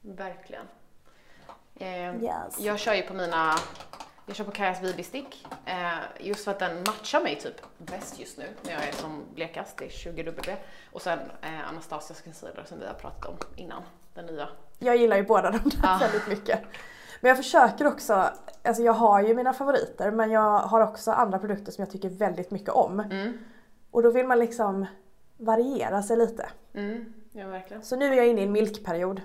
Verkligen. 0.01 0.65
Eh, 1.77 2.23
Yes. 2.25 2.61
Jag 2.61 2.79
kör 2.79 2.95
ju 2.95 3.03
på 3.03 3.15
mina, 3.15 3.55
jag 4.29 4.37
kör 4.37 4.45
på 4.45 4.51
Kajas 4.51 4.81
BB 4.81 5.03
Stick. 5.03 5.47
Eh, 5.67 5.99
just 6.21 6.45
för 6.45 6.51
att 6.51 6.59
den 6.59 6.77
matchar 6.79 7.21
mig 7.21 7.37
typ 7.41 7.55
bäst 7.79 8.19
just 8.21 8.39
nu 8.39 8.45
när 8.63 8.73
jag 8.73 8.89
är 8.89 8.93
som 8.93 9.25
blekast. 9.35 9.77
Det 9.77 9.85
är 9.85 9.89
20W. 9.89 10.57
Och 10.93 11.03
sen 11.03 11.19
eh, 11.43 11.69
Anastasias 11.69 12.21
concealer 12.23 12.65
som 12.65 12.79
vi 12.81 12.87
har 12.87 12.95
pratat 12.95 13.27
om 13.27 13.37
innan. 13.57 13.83
Den 14.15 14.27
nya. 14.27 14.49
Jag 14.79 14.97
gillar 14.97 15.17
ju 15.17 15.23
båda 15.23 15.51
de 15.51 15.59
där 15.59 15.79
Ah. 15.83 15.99
väldigt 15.99 16.27
mycket. 16.29 16.61
Men 17.21 17.29
jag 17.29 17.37
försöker 17.37 17.87
också, 17.87 18.31
alltså 18.65 18.83
jag 18.83 18.93
har 18.93 19.23
ju 19.23 19.35
mina 19.35 19.53
favoriter 19.53 20.11
men 20.11 20.31
jag 20.31 20.59
har 20.59 20.81
också 20.81 21.11
andra 21.11 21.39
produkter 21.39 21.73
som 21.73 21.83
jag 21.83 21.91
tycker 21.93 22.09
väldigt 22.09 22.51
mycket 22.51 22.69
om. 22.71 23.01
Mm. 23.01 23.39
Och 23.91 24.03
då 24.03 24.11
vill 24.11 24.27
man 24.27 24.39
liksom 24.39 24.87
variera 25.37 26.03
sig 26.03 26.17
lite. 26.17 26.49
Mm, 26.75 27.13
ja 27.33 27.47
verkligen. 27.47 27.83
Så 27.83 27.97
nu 27.97 28.07
är 28.13 28.17
jag 28.17 28.27
inne 28.27 28.41
i 28.41 28.45
en 28.45 28.53
milkperiod. 28.53 29.21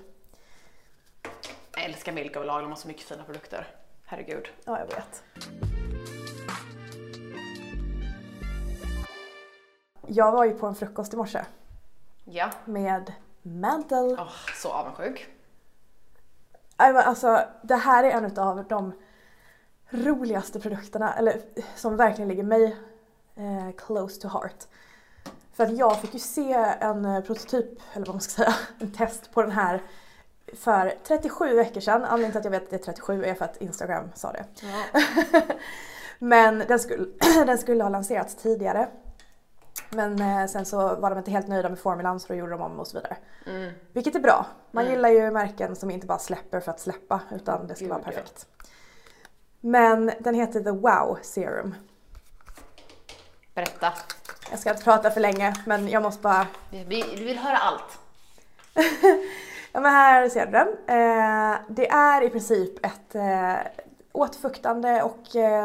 Jag 1.76 1.84
älskar 1.84 2.12
Milk 2.12 2.36
överlag, 2.36 2.62
de 2.62 2.68
har 2.70 2.76
så 2.76 2.88
mycket 2.88 3.02
fina 3.02 3.22
produkter. 3.22 3.66
Herregud. 4.14 4.48
Ja, 4.64 4.78
jag 4.78 4.86
vet. 4.86 5.22
Jag 10.06 10.32
var 10.32 10.44
ju 10.44 10.54
på 10.54 10.66
en 10.66 10.74
frukost 10.74 11.14
i 11.14 11.16
morse 11.16 11.44
Ja. 12.24 12.50
med 12.64 13.12
Mantle. 13.42 14.16
Åh, 14.18 14.28
så 14.54 14.68
avundsjuk. 14.72 15.26
Alltså, 16.76 17.40
det 17.62 17.76
här 17.76 18.04
är 18.04 18.10
en 18.10 18.38
av 18.38 18.64
de 18.68 18.92
roligaste 19.90 20.60
produkterna, 20.60 21.14
eller 21.14 21.40
som 21.76 21.96
verkligen 21.96 22.28
ligger 22.28 22.42
mig 22.42 22.76
eh, 23.34 23.70
close 23.76 24.20
to 24.20 24.28
heart. 24.28 24.64
För 25.52 25.64
att 25.64 25.76
jag 25.76 26.00
fick 26.00 26.14
ju 26.14 26.20
se 26.20 26.52
en 26.80 27.04
eh, 27.04 27.20
prototyp, 27.20 27.80
eller 27.92 28.06
vad 28.06 28.14
man 28.14 28.20
ska 28.20 28.42
säga, 28.44 28.54
en 28.78 28.92
test 28.92 29.32
på 29.32 29.42
den 29.42 29.50
här 29.50 29.82
för 30.58 30.94
37 31.06 31.54
veckor 31.54 31.80
sedan. 31.80 32.04
Anledningen 32.04 32.32
till 32.32 32.38
att 32.38 32.44
jag 32.44 32.50
vet 32.50 32.62
att 32.62 32.70
det 32.70 32.76
är 32.76 32.92
37 32.92 33.24
är 33.24 33.34
för 33.34 33.44
att 33.44 33.56
Instagram 33.56 34.10
sa 34.14 34.32
det. 34.32 34.44
Ja. 34.62 35.00
Men 36.18 36.58
den 36.58 36.78
skulle, 36.78 37.06
den 37.46 37.58
skulle 37.58 37.82
ha 37.82 37.90
lanserats 37.90 38.34
tidigare. 38.34 38.88
Men 39.90 40.20
eh, 40.20 40.46
sen 40.46 40.66
så 40.66 40.94
var 40.94 41.10
de 41.10 41.18
inte 41.18 41.30
helt 41.30 41.48
nöjda 41.48 41.68
med 41.68 41.78
formulan 41.78 42.20
så 42.20 42.28
då 42.28 42.34
gjorde 42.34 42.52
de 42.52 42.60
om 42.60 42.80
och 42.80 42.86
så 42.86 42.96
vidare. 42.96 43.16
Mm. 43.46 43.72
Vilket 43.92 44.14
är 44.14 44.20
bra. 44.20 44.46
Man 44.70 44.86
gillar 44.86 45.08
ju 45.08 45.30
märken 45.30 45.76
som 45.76 45.90
inte 45.90 46.06
bara 46.06 46.18
släpper 46.18 46.60
för 46.60 46.70
att 46.70 46.80
släppa 46.80 47.20
utan 47.34 47.66
det 47.66 47.74
ska 47.74 47.84
Gud, 47.84 47.90
vara 47.90 48.00
ja. 48.04 48.10
perfekt. 48.10 48.46
Men 49.60 50.12
den 50.20 50.34
heter 50.34 50.60
The 50.60 50.70
Wow 50.70 51.18
Serum. 51.22 51.74
Berätta. 53.54 53.92
Jag 54.50 54.58
ska 54.58 54.70
inte 54.70 54.84
prata 54.84 55.10
för 55.10 55.20
länge 55.20 55.54
men 55.66 55.88
jag 55.88 56.02
måste 56.02 56.22
bara... 56.22 56.46
Vi 56.70 57.24
vill 57.24 57.38
höra 57.38 57.56
allt. 57.56 57.98
Ja 59.76 59.80
men 59.80 59.92
här 59.92 60.28
ser 60.28 60.46
du 60.46 60.52
den. 60.52 60.68
Eh, 60.68 61.58
det 61.68 61.88
är 61.90 62.22
i 62.22 62.30
princip 62.30 62.86
ett 62.86 63.14
eh, 63.14 63.54
återfuktande 64.12 65.02
och... 65.02 65.36
Eh, 65.36 65.64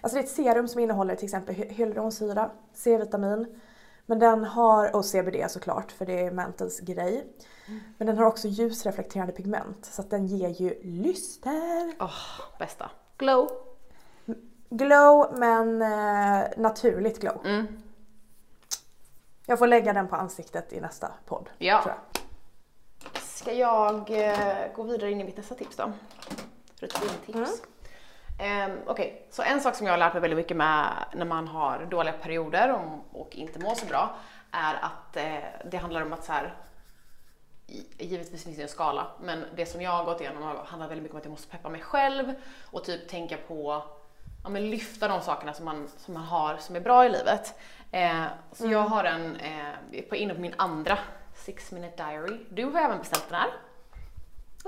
alltså 0.00 0.16
det 0.16 0.18
är 0.18 0.22
ett 0.24 0.28
serum 0.28 0.68
som 0.68 0.80
innehåller 0.80 1.14
till 1.16 1.24
exempel 1.24 1.54
hy- 1.54 1.72
hyaluronsyra, 1.72 2.50
C-vitamin, 2.72 3.60
Men 4.06 4.18
den 4.18 4.44
har, 4.44 4.96
och 4.96 5.04
CBD 5.04 5.50
såklart 5.50 5.92
för 5.92 6.06
det 6.06 6.20
är 6.26 6.30
Mentals 6.30 6.80
grej. 6.80 7.26
Men 7.98 8.06
den 8.06 8.18
har 8.18 8.24
också 8.26 8.48
ljusreflekterande 8.48 9.32
pigment 9.32 9.84
så 9.86 10.02
att 10.02 10.10
den 10.10 10.26
ger 10.26 10.48
ju 10.48 10.78
lyster. 10.82 11.92
Åh, 12.00 12.10
bästa. 12.58 12.90
Glow. 13.16 13.48
Glow 14.70 15.38
men 15.38 15.82
eh, 15.82 16.44
naturligt 16.56 17.20
glow. 17.20 17.40
Mm. 17.46 17.66
Jag 19.46 19.58
får 19.58 19.66
lägga 19.66 19.92
den 19.92 20.08
på 20.08 20.16
ansiktet 20.16 20.72
i 20.72 20.80
nästa 20.80 21.08
podd. 21.26 21.50
Ja. 21.58 21.82
Ska 23.44 23.52
jag 23.52 24.10
eh, 24.10 24.72
gå 24.74 24.82
vidare 24.82 25.10
in 25.10 25.20
i 25.20 25.24
mitt 25.24 25.36
nästa 25.36 25.54
tips 25.54 25.76
då? 25.76 25.92
Rutintips. 26.80 27.62
Ehm, 28.40 28.78
Okej, 28.86 29.26
så 29.30 29.42
en 29.42 29.60
sak 29.60 29.74
som 29.74 29.86
jag 29.86 29.92
har 29.92 29.98
lärt 29.98 30.12
mig 30.12 30.20
väldigt 30.20 30.36
mycket 30.36 30.56
med 30.56 30.86
när 31.14 31.24
man 31.24 31.48
har 31.48 31.86
dåliga 31.90 32.12
perioder 32.12 32.72
och, 32.72 33.20
och 33.20 33.36
inte 33.36 33.58
mår 33.58 33.74
så 33.74 33.86
bra 33.86 34.16
är 34.50 34.74
att 34.74 35.16
eh, 35.16 35.70
det 35.70 35.76
handlar 35.76 36.02
om 36.02 36.12
att 36.12 36.24
så 36.24 36.32
här, 36.32 36.54
givetvis 37.98 38.44
finns 38.44 38.56
det 38.56 38.62
en 38.62 38.68
skala, 38.68 39.06
men 39.20 39.44
det 39.56 39.66
som 39.66 39.82
jag 39.82 39.90
har 39.90 40.04
gått 40.04 40.20
igenom 40.20 40.42
har 40.42 40.64
handlat 40.64 40.90
väldigt 40.90 41.02
mycket 41.02 41.14
om 41.14 41.18
att 41.18 41.24
jag 41.24 41.30
måste 41.30 41.48
peppa 41.48 41.68
mig 41.68 41.80
själv 41.80 42.34
och 42.70 42.84
typ 42.84 43.08
tänka 43.08 43.36
på, 43.48 43.82
ja 44.42 44.48
men 44.48 44.70
lyfta 44.70 45.08
de 45.08 45.20
sakerna 45.20 45.52
som 45.52 45.64
man, 45.64 45.88
som 45.96 46.14
man 46.14 46.24
har 46.24 46.56
som 46.56 46.76
är 46.76 46.80
bra 46.80 47.06
i 47.06 47.08
livet. 47.08 47.58
Eh, 47.92 48.24
så 48.52 48.66
jag 48.66 48.82
har 48.82 49.04
en, 49.04 49.36
eh, 49.36 50.02
på, 50.08 50.16
inne 50.16 50.34
på 50.34 50.40
min 50.40 50.54
andra 50.56 50.98
six 51.44 51.72
minute 51.72 52.04
diary. 52.04 52.38
Du 52.50 52.64
har 52.64 52.80
även 52.80 52.98
beställt 52.98 53.28
den 53.28 53.38
här. 53.38 53.50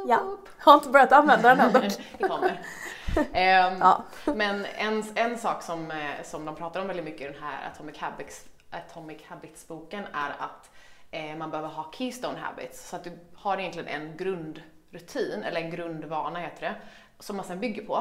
Ja, 0.06 0.36
har 0.58 0.74
inte 0.74 0.88
börjat 0.88 1.12
använda 1.12 1.54
den 1.54 1.60
än 1.60 1.72
dock. 1.72 1.84
det 2.18 2.28
kommer. 2.28 2.60
Ehm, 3.32 3.78
Ja. 3.80 4.04
Men 4.24 4.64
en, 4.64 5.04
en 5.14 5.38
sak 5.38 5.62
som, 5.62 5.90
eh, 5.90 6.22
som 6.24 6.44
de 6.44 6.54
pratar 6.56 6.80
om 6.80 6.86
väldigt 6.86 7.04
mycket 7.04 7.20
i 7.20 7.32
den 7.32 7.42
här 7.42 7.70
Atomic 7.72 7.98
Habits, 7.98 8.44
Atomic 8.70 9.22
Habits-boken 9.28 10.04
är 10.12 10.30
att 10.38 10.70
eh, 11.10 11.36
man 11.36 11.50
behöver 11.50 11.68
ha 11.68 11.92
keystone 11.98 12.38
habits. 12.38 12.88
Så 12.88 12.96
att 12.96 13.04
du 13.04 13.18
har 13.34 13.58
egentligen 13.58 13.88
en 13.88 14.16
grundrutin, 14.16 15.42
eller 15.42 15.60
en 15.60 15.70
grundvana 15.70 16.38
heter 16.38 16.60
det, 16.60 16.74
som 17.18 17.36
man 17.36 17.44
sen 17.44 17.60
bygger 17.60 17.82
på. 17.86 17.94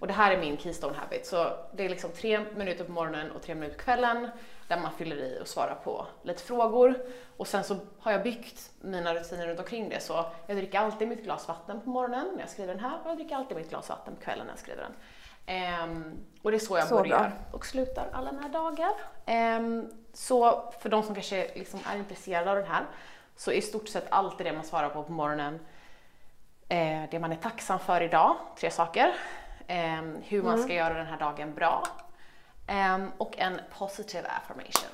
Och 0.00 0.06
det 0.06 0.12
här 0.12 0.32
är 0.32 0.38
min 0.40 0.58
keystone 0.58 0.96
habit. 0.96 1.26
Så 1.26 1.48
det 1.74 1.84
är 1.84 1.88
liksom 1.88 2.10
tre 2.10 2.40
minuter 2.56 2.84
på 2.84 2.92
morgonen 2.92 3.30
och 3.30 3.42
tre 3.42 3.54
minuter 3.54 3.76
på 3.76 3.82
kvällen 3.84 4.28
där 4.68 4.80
man 4.80 4.92
fyller 4.92 5.16
i 5.16 5.38
och 5.42 5.48
svarar 5.48 5.74
på 5.84 6.06
lite 6.22 6.42
frågor. 6.42 6.94
Och 7.36 7.46
sen 7.48 7.64
så 7.64 7.76
har 7.98 8.12
jag 8.12 8.22
byggt 8.22 8.70
mina 8.80 9.14
rutiner 9.14 9.46
runt 9.46 9.58
omkring 9.58 9.88
det. 9.88 10.00
Så 10.00 10.24
jag 10.46 10.56
dricker 10.56 10.78
alltid 10.78 11.08
mitt 11.08 11.22
glas 11.24 11.48
vatten 11.48 11.80
på 11.80 11.88
morgonen 11.90 12.30
när 12.34 12.40
jag 12.40 12.50
skriver 12.50 12.74
den 12.74 12.84
här 12.84 12.98
och 13.04 13.10
jag 13.10 13.16
dricker 13.16 13.36
alltid 13.36 13.56
mitt 13.56 13.70
glas 13.70 13.88
vatten 13.88 14.14
på 14.16 14.20
kvällen 14.22 14.46
när 14.46 14.52
jag 14.52 14.58
skriver 14.60 14.82
den. 14.82 14.92
Ehm, 15.46 16.14
och 16.42 16.50
det 16.50 16.56
är 16.56 16.58
så 16.58 16.76
jag 16.78 16.88
Så 16.88 16.94
börjar 16.98 17.18
bra. 17.18 17.30
och 17.52 17.66
slutar 17.66 18.08
alla 18.12 18.32
mina 18.32 18.48
dagar. 18.48 18.90
Ehm, 19.26 19.88
så 20.12 20.72
för 20.80 20.88
de 20.88 21.02
som 21.02 21.14
kanske 21.14 21.50
liksom 21.54 21.80
är 21.86 21.96
intresserade 21.96 22.50
av 22.50 22.56
den 22.56 22.66
här 22.66 22.84
så 23.36 23.50
är 23.50 23.54
i 23.54 23.62
stort 23.62 23.88
sett 23.88 24.06
alltid 24.08 24.46
det 24.46 24.52
man 24.52 24.64
svarar 24.64 24.88
på 24.88 25.02
på 25.02 25.12
morgonen 25.12 25.58
eh, 26.68 27.02
det 27.10 27.18
man 27.18 27.32
är 27.32 27.36
tacksam 27.36 27.78
för 27.78 28.00
idag, 28.00 28.36
tre 28.56 28.70
saker. 28.70 29.14
Ehm, 29.66 30.18
hur 30.22 30.42
man 30.42 30.58
ska 30.58 30.72
göra 30.74 30.94
den 30.94 31.06
här 31.06 31.18
dagen 31.18 31.54
bra. 31.54 31.82
Ehm, 32.66 33.10
och 33.18 33.38
en 33.38 33.60
positive 33.78 34.28
affirmation. 34.28 34.90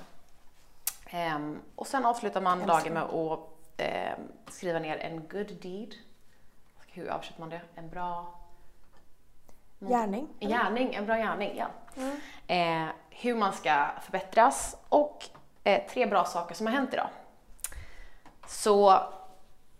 Ehm, 1.10 1.60
och 1.76 1.86
sen 1.86 2.04
avslutar 2.04 2.40
man 2.40 2.66
dagen 2.66 2.92
med 2.92 3.02
att 3.02 3.40
ehm, 3.76 4.20
skriva 4.48 4.78
ner 4.78 4.96
en 4.96 5.28
good 5.28 5.56
deed. 5.62 5.94
Hur 6.86 7.08
översätter 7.08 7.40
man 7.40 7.50
det? 7.50 7.60
En 7.74 7.90
bra... 7.90 8.34
Gärning. 9.78 10.28
En 10.40 10.48
gärning, 10.48 10.94
en 10.94 11.06
bra 11.06 11.16
gärning, 11.16 11.56
ja. 11.56 11.66
Eh, 12.54 12.88
hur 13.10 13.34
man 13.34 13.52
ska 13.52 13.86
förbättras 14.02 14.76
och 14.88 15.24
eh, 15.64 15.86
tre 15.90 16.06
bra 16.06 16.24
saker 16.24 16.54
som 16.54 16.66
har 16.66 16.74
hänt 16.74 16.94
idag. 16.94 17.08
Så 18.46 19.02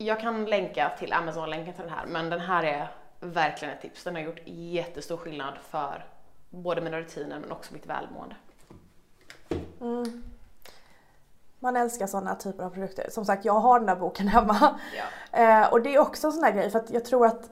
jag 0.04 0.21
kan 0.21 0.45
länka 0.45 0.92
till 0.99 1.12
Amazon-länken 1.12 1.75
till 1.75 1.85
den 1.85 1.92
här, 1.92 2.07
men 2.07 2.30
den 2.30 2.40
här 2.40 2.62
är 2.62 2.90
verkligen 3.21 3.75
ett 3.75 3.80
tips. 3.80 4.04
Den 4.04 4.14
har 4.14 4.23
gjort 4.23 4.40
jättestor 4.45 5.16
skillnad 5.16 5.54
för 5.71 6.04
både 6.50 6.80
mina 6.80 7.00
rutiner 7.00 7.38
men 7.40 7.52
också 7.52 7.75
mitt 7.75 7.87
välmående. 7.87 8.35
Man 11.59 11.76
älskar 11.76 12.07
sådana 12.07 12.35
typer 12.35 12.64
av 12.64 12.71
produkter. 12.71 13.07
Som 13.11 13.25
sagt, 13.25 13.45
jag 13.45 13.61
har 13.61 13.78
den 13.78 13.87
där 13.87 13.97
boken 13.97 14.28
hemma. 14.28 14.78
Ja. 14.97 15.38
Eh, 15.38 15.73
och 15.73 15.83
det 15.83 15.95
är 15.95 15.99
också 15.99 16.26
en 16.26 16.33
sån 16.33 16.42
där 16.42 16.52
grej 16.52 16.71
för 16.71 16.78
att 16.78 16.90
jag 16.90 17.04
tror 17.04 17.26
att 17.26 17.50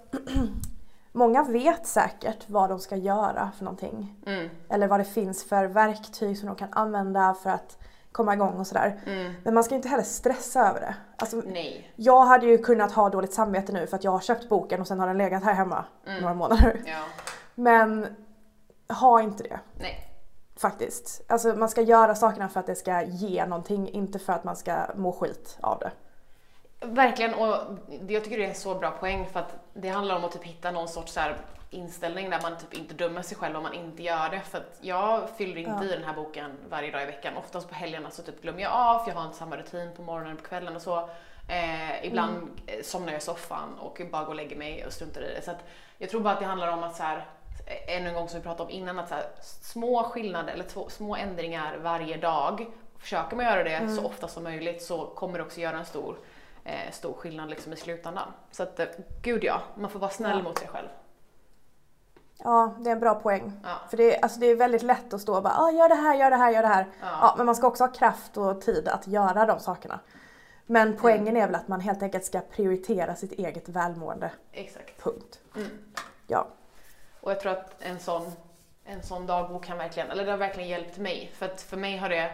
många 1.12 1.45
vet 1.45 1.87
säkert 1.87 2.49
vad 2.49 2.71
de 2.71 2.78
ska 2.78 2.97
göra 2.97 3.50
för 3.57 3.64
någonting. 3.64 4.14
Mm. 4.26 4.50
Eller 4.69 4.88
vad 4.88 5.00
det 5.00 5.05
finns 5.05 5.45
för 5.45 5.64
verktyg 5.64 6.38
som 6.38 6.47
de 6.47 6.57
kan 6.57 6.73
använda 6.73 7.35
för 7.35 7.50
att 7.50 7.78
komma 8.19 8.35
igång 8.35 8.59
och 8.59 8.67
sådär. 8.67 9.01
Mm. 9.07 9.35
Men 9.45 9.55
man 9.55 9.65
ska 9.65 9.75
inte 9.75 9.89
heller 9.89 10.05
stressa 10.05 10.69
över 10.69 10.81
det. 10.81 10.95
Alltså, 11.17 11.43
Nej. 11.47 11.93
jag 11.97 12.25
hade 12.25 12.47
ju 12.47 12.59
kunnat 12.59 12.93
ha 12.93 13.09
dåligt 13.09 13.33
samvete 13.33 13.73
nu 13.73 13.87
för 13.87 13.97
att 13.97 14.05
jag 14.05 14.11
har 14.11 14.21
köpt 14.21 14.49
boken 14.49 14.81
och 14.81 14.87
sen 14.87 15.01
har 15.01 15.07
den 15.07 15.19
legat 15.19 15.45
här 15.45 15.55
hemma 15.55 15.85
några 16.21 16.35
månader. 16.35 16.83
Ja. 16.87 17.05
Men 17.55 18.07
ha 19.01 19.23
inte 19.23 19.43
det. 19.43 19.61
Nej. 19.81 20.05
Faktiskt. 20.57 21.23
Alltså 21.29 21.55
man 21.55 21.69
ska 21.69 21.83
göra 21.83 22.15
sakerna 22.15 22.49
för 22.49 22.61
att 22.61 22.67
det 22.67 22.75
ska 22.75 23.03
ge 23.03 23.47
någonting, 23.47 23.89
inte 23.89 24.19
för 24.19 24.33
att 24.33 24.45
man 24.45 24.57
ska 24.57 24.77
må 24.95 25.13
skit 25.13 25.59
av 25.61 25.79
det. 25.79 25.91
Verkligen, 26.81 27.35
och 27.35 27.79
jag 28.09 28.25
tycker 28.25 28.39
det 28.39 28.45
är 28.45 28.49
en 28.49 28.55
så 28.55 28.75
bra 28.75 28.91
poäng 28.91 29.27
för 29.33 29.41
att 29.41 29.55
det 29.75 29.89
handlar 29.89 30.17
om 30.17 30.25
att 30.25 30.33
typ 30.33 30.45
hitta 30.45 30.71
någon 30.71 30.89
sorts 30.89 31.13
så 31.13 31.21
inställning 31.71 32.31
där 32.31 32.43
man 32.43 32.59
typ 32.59 32.75
inte 32.75 32.95
dömer 32.95 33.23
sig 33.23 33.37
själv 33.37 33.57
om 33.57 33.63
man 33.63 33.75
inte 33.75 34.03
gör 34.03 34.31
det. 34.31 34.41
För 34.41 34.59
att 34.59 34.79
jag 34.81 35.31
fyller 35.37 35.57
inte 35.57 35.85
i 35.85 35.89
den 35.89 36.05
här 36.05 36.15
boken 36.15 36.51
varje 36.71 36.91
dag 36.91 37.03
i 37.03 37.07
veckan. 37.07 37.37
Oftast 37.37 37.69
på 37.69 37.75
helgerna 37.75 38.11
så 38.11 38.23
typ 38.23 38.43
glömmer 38.43 38.63
jag 38.63 38.73
av, 38.73 38.99
för 38.99 39.11
jag 39.11 39.17
har 39.17 39.25
inte 39.25 39.39
samma 39.39 39.57
rutin 39.57 39.91
på 39.97 40.03
morgonen 40.03 40.33
och 40.33 40.43
på 40.43 40.49
kvällen 40.49 40.77
och 40.77 40.83
så. 40.83 41.11
Eh, 41.49 42.07
ibland 42.07 42.37
mm. 42.37 42.85
somnar 42.85 43.13
jag 43.13 43.19
i 43.19 43.25
soffan 43.25 43.79
och 43.79 44.01
bara 44.13 44.23
går 44.23 44.31
och 44.31 44.37
lägger 44.37 44.57
mig 44.57 44.87
och 44.87 44.93
struntar 44.93 45.21
i 45.21 45.35
det. 45.35 45.43
Så 45.43 45.53
jag 45.99 46.11
tror 46.11 46.21
bara 46.21 46.35
att 46.35 46.41
det 46.41 46.47
handlar 46.47 46.73
om 46.73 46.83
att 46.83 46.97
så 46.97 47.03
här, 47.03 47.27
ännu 47.87 48.09
en 48.09 48.15
gång 48.15 48.29
som 48.29 48.41
vi 48.41 48.45
pratade 48.45 48.63
om 48.63 48.71
innan, 48.71 48.99
att 48.99 49.09
så 49.09 49.15
här, 49.15 49.25
små 49.41 50.03
skillnader 50.03 50.53
eller 50.53 50.89
små 50.91 51.17
ändringar 51.17 51.77
varje 51.77 52.17
dag. 52.17 52.67
Försöker 52.99 53.37
man 53.37 53.45
göra 53.45 53.65
det 53.65 53.89
så 53.89 54.05
ofta 54.05 54.29
som 54.29 54.43
möjligt 54.43 54.83
så 54.83 55.07
kommer 55.07 55.39
det 55.39 55.45
också 55.45 55.61
göra 55.61 55.79
en 55.79 55.87
stor, 55.87 56.19
eh, 56.69 56.93
stor 56.93 57.13
skillnad 57.13 57.51
liksom 57.51 57.73
i 57.73 57.77
slutändan. 57.77 58.29
Så 58.51 58.63
att 58.63 58.81
eh, 58.81 58.87
gud 59.23 59.45
ja, 59.45 59.63
man 59.77 59.91
får 59.91 59.99
vara 60.01 60.11
snäll 60.11 60.37
Ja. 60.39 60.43
mot 60.43 60.59
sig 60.59 60.69
själv. 60.69 60.89
Ja, 62.45 62.75
det 62.79 62.89
är 62.91 62.93
en 62.93 63.01
bra 63.01 63.15
poäng. 63.15 63.53
Ja. 63.65 63.77
För 63.91 63.97
det, 63.97 64.17
är- 64.17 64.23
alltså 64.23 64.41
det 64.41 64.47
är 64.47 64.57
väldigt 64.57 64.83
lätt 64.83 65.15
att 65.15 65.21
stå 65.21 65.37
och 65.37 65.43
bara 65.43 65.55
ah, 65.59 65.71
gör 65.71 65.89
det 65.89 65.95
här, 65.95 66.15
gör 66.17 66.31
det 66.31 66.37
här, 66.37 66.51
gör 66.53 66.63
det 66.63 66.69
här. 66.69 66.87
Ja. 67.01 67.07
Ja. 67.23 67.35
men 67.37 67.47
man 67.47 67.55
ska 67.57 67.67
också 67.67 67.85
ha 67.85 67.93
kraft 67.93 68.37
och 68.37 68.61
tid 68.61 68.89
att 68.89 69.07
göra 69.07 69.47
de 69.47 69.61
sakerna. 69.61 70.01
Men 70.67 70.97
poängen 70.97 71.37
är 71.37 71.47
väl 71.47 71.55
att 71.55 71.69
man 71.69 71.81
helt 71.81 72.03
enkelt 72.03 72.25
ska 72.25 72.41
prioritera 72.41 73.15
sitt 73.15 73.33
eget 73.33 73.69
välmående. 73.69 74.31
Exakt. 74.53 75.03
Punkt. 75.03 75.41
Mm. 75.57 75.69
Ja. 76.27 76.47
Och 77.21 77.31
jag 77.31 77.41
tror 77.41 77.53
att 77.53 77.75
en 77.83 77.99
sån, 77.99 78.33
en 78.85 79.03
sån 79.03 79.27
dagbok 79.27 79.65
kan 79.65 79.79
verkligen, 79.79 80.11
eller 80.11 80.25
det 80.25 80.31
har 80.31 80.39
verkligen 80.39 80.69
hjälpt 80.69 80.99
mig. 80.99 81.31
För 81.35 81.47
att 81.47 81.61
för 81.63 81.77
mig 81.77 81.97
har 81.97 82.09
det, 82.09 82.33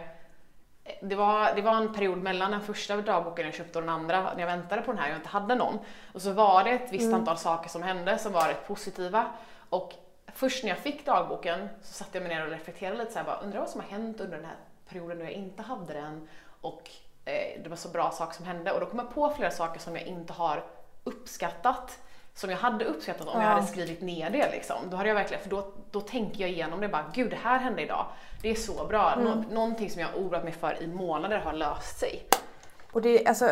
det 1.01 1.15
var, 1.15 1.55
det 1.55 1.61
var 1.61 1.75
en 1.75 1.93
period 1.93 2.17
mellan 2.17 2.51
den 2.51 2.61
första 2.61 3.01
dagboken 3.01 3.45
jag 3.45 3.53
köpte 3.53 3.77
och 3.77 3.81
den 3.81 3.93
andra, 3.93 4.33
när 4.33 4.39
jag 4.39 4.47
väntade 4.47 4.81
på 4.81 4.91
den 4.91 5.01
här 5.01 5.07
och 5.07 5.11
jag 5.11 5.19
inte 5.19 5.29
hade 5.29 5.55
någon. 5.55 5.79
Och 6.13 6.21
så 6.21 6.31
var 6.31 6.63
det 6.63 6.69
ett 6.69 6.93
visst 6.93 7.13
antal 7.13 7.37
saker 7.37 7.69
som 7.69 7.83
hände 7.83 8.17
som 8.17 8.31
var 8.31 8.47
rätt 8.47 8.67
positiva. 8.67 9.25
Och 9.69 9.93
först 10.33 10.63
när 10.63 10.69
jag 10.69 10.79
fick 10.79 11.05
dagboken 11.05 11.67
så 11.81 11.93
satte 11.93 12.17
jag 12.17 12.27
mig 12.27 12.35
ner 12.35 12.45
och 12.45 12.51
reflekterade 12.51 12.97
lite 12.97 13.11
så 13.11 13.17
här, 13.17 13.25
bara, 13.25 13.39
undrar 13.39 13.59
vad 13.59 13.69
som 13.69 13.81
har 13.81 13.87
hänt 13.87 14.21
under 14.21 14.37
den 14.37 14.45
här 14.45 14.55
perioden 14.89 15.19
då 15.19 15.23
jag 15.23 15.31
inte 15.31 15.61
hade 15.61 15.93
den. 15.93 16.27
Och 16.61 16.89
eh, 17.25 17.61
det 17.63 17.69
var 17.69 17.77
så 17.77 17.89
bra 17.89 18.11
saker 18.11 18.33
som 18.33 18.45
hände. 18.45 18.71
Och 18.71 18.79
då 18.79 18.85
kom 18.85 18.99
jag 18.99 19.13
på 19.13 19.29
flera 19.29 19.51
saker 19.51 19.79
som 19.79 19.95
jag 19.95 20.05
inte 20.05 20.33
har 20.33 20.63
uppskattat 21.03 21.99
som 22.35 22.49
jag 22.49 22.57
hade 22.57 22.85
uppskattat 22.85 23.27
om 23.27 23.41
jag 23.41 23.49
Ja. 23.49 23.53
hade 23.53 23.67
skrivit 23.67 24.01
ner 24.01 24.29
det 24.29 24.51
liksom. 24.51 24.75
Då 24.89 24.97
hade 24.97 25.09
jag 25.09 25.15
verkligen, 25.15 25.43
för 25.43 25.49
då, 25.49 25.67
då 25.91 26.01
tänker 26.01 26.41
jag 26.41 26.49
igenom 26.49 26.81
det 26.81 26.87
bara, 26.89 27.05
gud 27.13 27.29
det 27.29 27.35
här 27.35 27.59
hände 27.59 27.81
idag. 27.81 28.05
Det 28.41 28.49
är 28.49 28.55
så 28.55 28.85
bra. 28.87 29.15
Nå, 29.15 29.43
någonting 29.51 29.89
som 29.89 30.01
jag 30.01 30.07
har 30.07 30.19
oroat 30.19 30.43
mig 30.43 30.53
för 30.53 30.83
i 30.83 30.87
månader 30.87 31.39
har 31.39 31.53
löst 31.53 31.99
sig. 31.99 32.27
Och 32.91 33.01
det 33.01 33.23
är 33.23 33.27
alltså, 33.29 33.49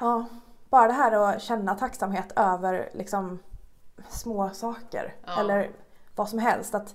ja, 0.00 0.24
bara 0.70 0.86
det 0.86 0.92
här 0.92 1.12
att 1.12 1.42
känna 1.42 1.74
tacksamhet 1.74 2.32
över 2.36 2.88
liksom 2.92 3.38
små 4.08 4.50
saker. 4.50 5.14
Ja. 5.26 5.40
Eller 5.40 5.70
vad 6.14 6.28
som 6.28 6.38
helst. 6.38 6.74
Att 6.74 6.94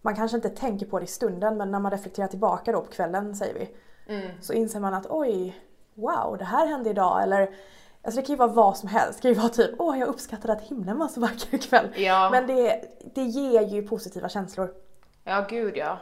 man 0.00 0.16
kanske 0.16 0.36
inte 0.36 0.48
tänker 0.50 0.86
på 0.86 0.98
det 0.98 1.04
i 1.04 1.08
stunden 1.08 1.56
men 1.56 1.70
när 1.70 1.78
man 1.78 1.92
reflekterar 1.92 2.26
tillbaka 2.26 2.72
då 2.72 2.80
på 2.80 2.92
kvällen 2.92 3.36
säger 3.36 3.54
vi. 3.54 3.70
Mm. 4.14 4.30
Så 4.40 4.52
inser 4.52 4.80
man 4.80 4.94
att 4.94 5.06
oj, 5.10 5.60
wow 5.94 6.36
det 6.38 6.44
här 6.44 6.66
hände 6.66 6.90
idag. 6.90 7.22
Eller 7.22 7.54
Alltså 8.08 8.20
det 8.20 8.26
kan 8.26 8.32
ju 8.32 8.38
vara 8.38 8.48
vad 8.52 8.76
som 8.76 8.88
helst. 8.88 9.18
Det 9.18 9.22
kan 9.22 9.30
ju 9.30 9.38
vara 9.38 9.48
typ 9.48 9.70
åh 9.78 9.98
jag 9.98 10.08
uppskattade 10.08 10.52
att 10.52 10.60
himlen 10.62 10.98
var 10.98 11.08
så 11.08 11.20
vacker 11.20 11.54
ikväll. 11.54 11.88
Ja, 11.96 12.30
Men 12.30 12.46
det, 12.46 12.82
det 13.14 13.22
ger 13.22 13.62
ju 13.62 13.82
positiva 13.88 14.28
känslor. 14.28 14.70
ja 15.24 15.46
gud 15.50 15.76
ja. 15.76 15.98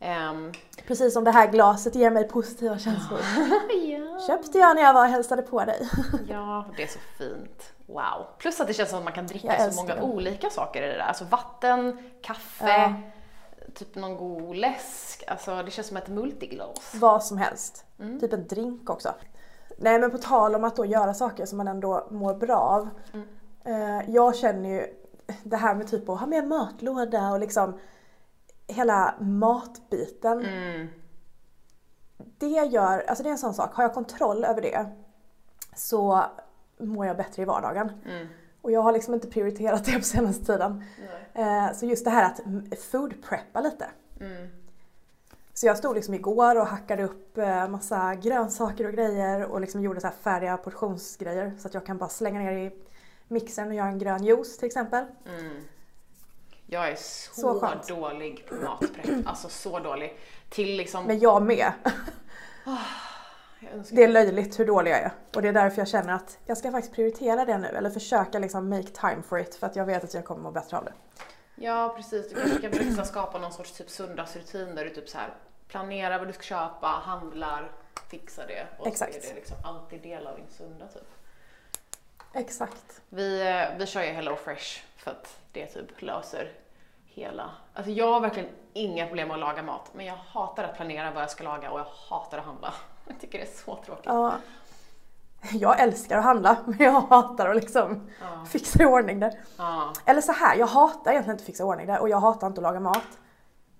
Ehm, 0.00 0.52
Precis 0.86 1.14
som 1.14 1.24
det 1.24 1.30
här 1.30 1.50
glaset 1.50 1.94
ger 1.94 2.10
mig 2.10 2.28
positiva 2.28 2.78
känslor. 2.78 3.20
ja. 3.84 4.20
Köpte 4.26 4.58
jag 4.58 4.76
när 4.76 4.82
jag 4.82 4.94
var 4.94 5.04
och 5.04 5.10
hälsade 5.10 5.42
på 5.42 5.64
dig. 5.64 5.88
Ja, 6.28 6.64
det 6.76 6.82
är 6.82 6.86
så 6.86 6.98
fint. 7.18 7.72
Wow. 7.86 8.26
Plus 8.38 8.60
att 8.60 8.66
det 8.66 8.74
känns 8.74 8.90
som 8.90 8.98
att 8.98 9.04
man 9.04 9.12
kan 9.12 9.26
dricka 9.26 9.70
så 9.72 9.80
många 9.82 9.94
det. 9.94 10.02
olika 10.02 10.50
saker 10.50 10.82
i 10.82 10.86
det 10.86 10.92
där. 10.92 10.98
Alltså 11.08 11.24
vatten, 11.24 11.98
kaffe, 12.22 12.68
Ja. 12.68 12.94
typ 13.74 13.94
någon 13.94 14.16
god 14.16 14.56
läsk. 14.56 15.24
Alltså 15.28 15.62
det 15.62 15.70
känns 15.70 15.88
som 15.88 15.96
ett 15.96 16.08
multiglas. 16.08 16.94
Vad 16.94 17.24
som 17.24 17.38
helst. 17.38 17.84
Mm. 18.00 18.20
Typ 18.20 18.32
en 18.32 18.46
drink 18.46 18.90
också. 18.90 19.14
Nej 19.78 19.98
men 19.98 20.10
på 20.10 20.18
tal 20.18 20.54
om 20.54 20.64
att 20.64 20.76
då 20.76 20.84
göra 20.84 21.14
saker 21.14 21.46
som 21.46 21.58
man 21.58 21.68
ändå 21.68 22.06
mår 22.10 22.34
bra 22.34 22.56
av. 22.56 22.88
Mm. 23.12 23.26
Eh, 23.64 24.10
jag 24.10 24.36
känner 24.36 24.68
ju 24.70 24.86
det 25.42 25.56
här 25.56 25.74
med 25.74 25.86
typ 25.86 26.08
att 26.08 26.20
ha 26.20 26.26
med 26.26 26.48
matlåda 26.48 27.30
och 27.30 27.40
liksom 27.40 27.78
hela 28.66 29.14
matbiten. 29.20 30.44
Mm. 30.44 30.88
Det 32.38 32.46
gör, 32.46 33.04
alltså 33.08 33.22
det 33.22 33.28
är 33.28 33.32
en 33.32 33.38
sån 33.38 33.54
sak, 33.54 33.74
har 33.74 33.84
jag 33.84 33.94
kontroll 33.94 34.44
över 34.44 34.62
det 34.62 34.86
så 35.76 36.24
mår 36.78 37.06
jag 37.06 37.16
bättre 37.16 37.42
i 37.42 37.44
vardagen. 37.44 37.92
Mm. 38.06 38.26
Och 38.62 38.72
jag 38.72 38.80
har 38.80 38.92
liksom 38.92 39.14
inte 39.14 39.26
prioriterat 39.26 39.84
det 39.86 39.92
på 39.92 40.04
senaste 40.04 40.44
tiden. 40.44 40.84
Eh, 41.34 41.72
så 41.72 41.86
just 41.86 42.04
det 42.04 42.10
här 42.10 42.24
att 42.24 42.40
food 42.80 43.14
preppa 43.22 43.60
lite. 43.60 43.86
Mm. 44.20 44.48
Så 45.64 45.68
jag 45.68 45.78
stod 45.78 45.94
liksom 45.94 46.14
igår 46.14 46.56
och 46.60 46.66
hackade 46.66 47.04
upp 47.04 47.38
eh, 47.38 47.68
massa 47.68 48.14
grönsaker 48.14 48.86
och 48.86 48.92
grejer 48.92 49.44
och 49.44 49.60
liksom 49.60 49.82
gjorde 49.82 50.00
så 50.00 50.06
här 50.06 50.14
färdiga 50.14 50.56
portionsgrejer 50.56 51.52
så 51.58 51.68
att 51.68 51.74
jag 51.74 51.86
kan 51.86 51.98
bara 51.98 52.08
slänga 52.08 52.40
ner 52.40 52.52
i 52.52 52.72
mixern 53.28 53.68
och 53.68 53.74
göra 53.74 53.86
en 53.88 53.98
grön 53.98 54.24
juice 54.24 54.58
till 54.58 54.66
exempel. 54.66 55.04
Mm. 55.38 55.62
Jag 56.66 56.88
är 56.88 56.94
så, 56.94 57.34
Så 57.34 57.74
dålig 57.94 58.46
på 58.48 58.54
matprepp. 58.54 59.26
Alltså 59.26 59.48
så 59.48 59.78
dålig. 59.78 60.18
Till 60.48 60.76
liksom... 60.76 61.04
Men 61.04 61.18
jag 61.18 61.42
med. 61.42 61.72
jag 63.60 63.72
önskar- 63.72 63.96
Det 63.96 64.04
är 64.04 64.08
löjligt 64.08 64.58
hur 64.60 64.66
dålig 64.66 64.90
jag 64.90 64.98
är. 64.98 65.12
Och 65.34 65.42
det 65.42 65.48
är 65.48 65.52
därför 65.52 65.78
jag 65.78 65.88
känner 65.88 66.12
att 66.14 66.38
jag 66.46 66.58
ska 66.58 66.70
faktiskt 66.70 66.94
prioritera 66.94 67.44
det 67.44 67.58
nu 67.58 67.66
eller 67.66 67.90
försöka 67.90 68.38
liksom 68.38 68.68
make 68.68 68.88
time 69.00 69.22
for 69.28 69.38
it 69.40 69.54
för 69.54 69.66
att 69.66 69.76
jag 69.76 69.84
vet 69.84 70.04
att 70.04 70.14
jag 70.14 70.24
kommer 70.24 70.42
må 70.42 70.50
bättre 70.50 70.76
av 70.76 70.84
det. 70.84 70.92
Ja 71.56 71.94
precis, 71.96 72.28
du 72.28 72.34
kanske 72.34 72.60
kan 72.60 72.70
växa 72.70 73.04
skapa 73.04 73.38
någon 73.38 73.52
sorts 73.52 73.72
typ 73.72 73.90
söndagsrutin 73.90 74.74
där 74.74 74.84
du 74.84 74.90
typ 74.90 75.08
så 75.08 75.18
här 75.18 75.34
planerar 75.68 76.18
vad 76.18 76.28
du 76.28 76.32
ska 76.32 76.42
köpa, 76.42 76.86
handlar, 76.86 77.72
fixar 78.10 78.46
det 78.46 78.66
och 78.78 78.86
Exakt. 78.86 79.12
så 79.14 79.18
är 79.18 79.22
det 79.28 79.34
liksom 79.34 79.56
alltid 79.64 80.02
del 80.02 80.26
av 80.26 80.36
din 80.36 80.48
söndag 80.50 80.86
typ. 80.88 81.08
Exakt. 82.32 83.00
Vi, 83.08 83.40
eh, 83.48 83.78
vi 83.78 83.86
kör 83.86 84.02
ju 84.02 84.08
Hello 84.12 84.36
Fresh 84.36 84.82
för 84.96 85.10
att 85.10 85.38
det 85.52 85.66
typ 85.66 86.02
löser 86.02 86.52
hela... 87.06 87.50
Alltså 87.74 87.92
jag 87.92 88.12
har 88.12 88.20
verkligen 88.20 88.48
inga 88.72 89.06
problem 89.06 89.28
med 89.28 89.34
att 89.34 89.40
laga 89.40 89.62
mat 89.62 89.90
men 89.94 90.06
jag 90.06 90.16
hatar 90.16 90.64
att 90.64 90.76
planera 90.76 91.10
vad 91.10 91.22
jag 91.22 91.30
ska 91.30 91.44
laga 91.44 91.70
och 91.70 91.80
jag 91.80 91.86
hatar 92.08 92.38
att 92.38 92.44
handla. 92.44 92.74
Jag 93.06 93.20
tycker 93.20 93.38
det 93.38 93.44
är 93.44 93.56
så 93.64 93.76
tråkigt. 93.76 94.04
Ja. 94.06 94.34
Jag 95.52 95.80
älskar 95.80 96.18
att 96.18 96.24
handla 96.24 96.56
men 96.64 96.78
jag 96.78 97.00
hatar 97.00 97.48
att 97.48 97.56
liksom 97.56 98.10
Ja. 98.20 98.44
fixa 98.44 98.82
i 98.82 98.86
ordning 98.86 99.20
det. 99.20 99.38
Ja. 99.58 99.92
Eller 100.04 100.20
så 100.20 100.32
här, 100.32 100.56
jag 100.56 100.66
hatar 100.66 101.10
egentligen 101.10 101.34
inte 101.34 101.42
att 101.42 101.46
fixa 101.46 101.62
i 101.62 101.66
ordning 101.66 101.86
det 101.86 101.98
och 101.98 102.08
jag 102.08 102.20
hatar 102.20 102.46
inte 102.46 102.58
att 102.58 102.62
laga 102.62 102.80
mat. 102.80 103.18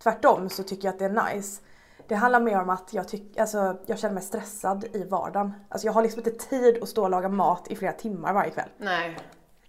Tvärtom 0.02 0.48
så 0.48 0.62
tycker 0.62 0.88
jag 0.88 0.92
att 0.92 0.98
det 0.98 1.04
är 1.04 1.34
nice. 1.34 1.62
Det 2.08 2.14
handlar 2.14 2.40
mer 2.40 2.60
om 2.60 2.70
att 2.70 2.92
jag, 2.92 3.08
tyck, 3.08 3.36
alltså, 3.38 3.76
jag 3.86 3.98
känner 3.98 4.14
mig 4.14 4.22
stressad 4.22 4.84
i 4.92 5.04
vardagen. 5.04 5.54
Alltså 5.68 5.86
jag 5.86 5.92
har 5.92 6.02
liksom 6.02 6.18
inte 6.20 6.30
tid 6.48 6.82
att 6.82 6.88
stå 6.88 7.02
och 7.02 7.10
laga 7.10 7.28
mat 7.28 7.68
i 7.68 7.76
flera 7.76 7.92
timmar 7.92 8.32
varje 8.32 8.50
kväll. 8.50 8.68
Nej. 8.78 9.18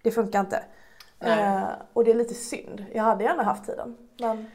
Det 0.02 0.10
funkar 0.10 0.40
inte. 0.40 0.62
Eh, 1.20 1.62
och 1.92 2.04
det 2.04 2.10
är 2.10 2.14
lite 2.14 2.34
synd. 2.34 2.84
Jag 2.94 3.02
hade 3.02 3.24
gärna 3.24 3.42
haft 3.42 3.66
tiden. 3.66 3.96
Men 4.20 4.50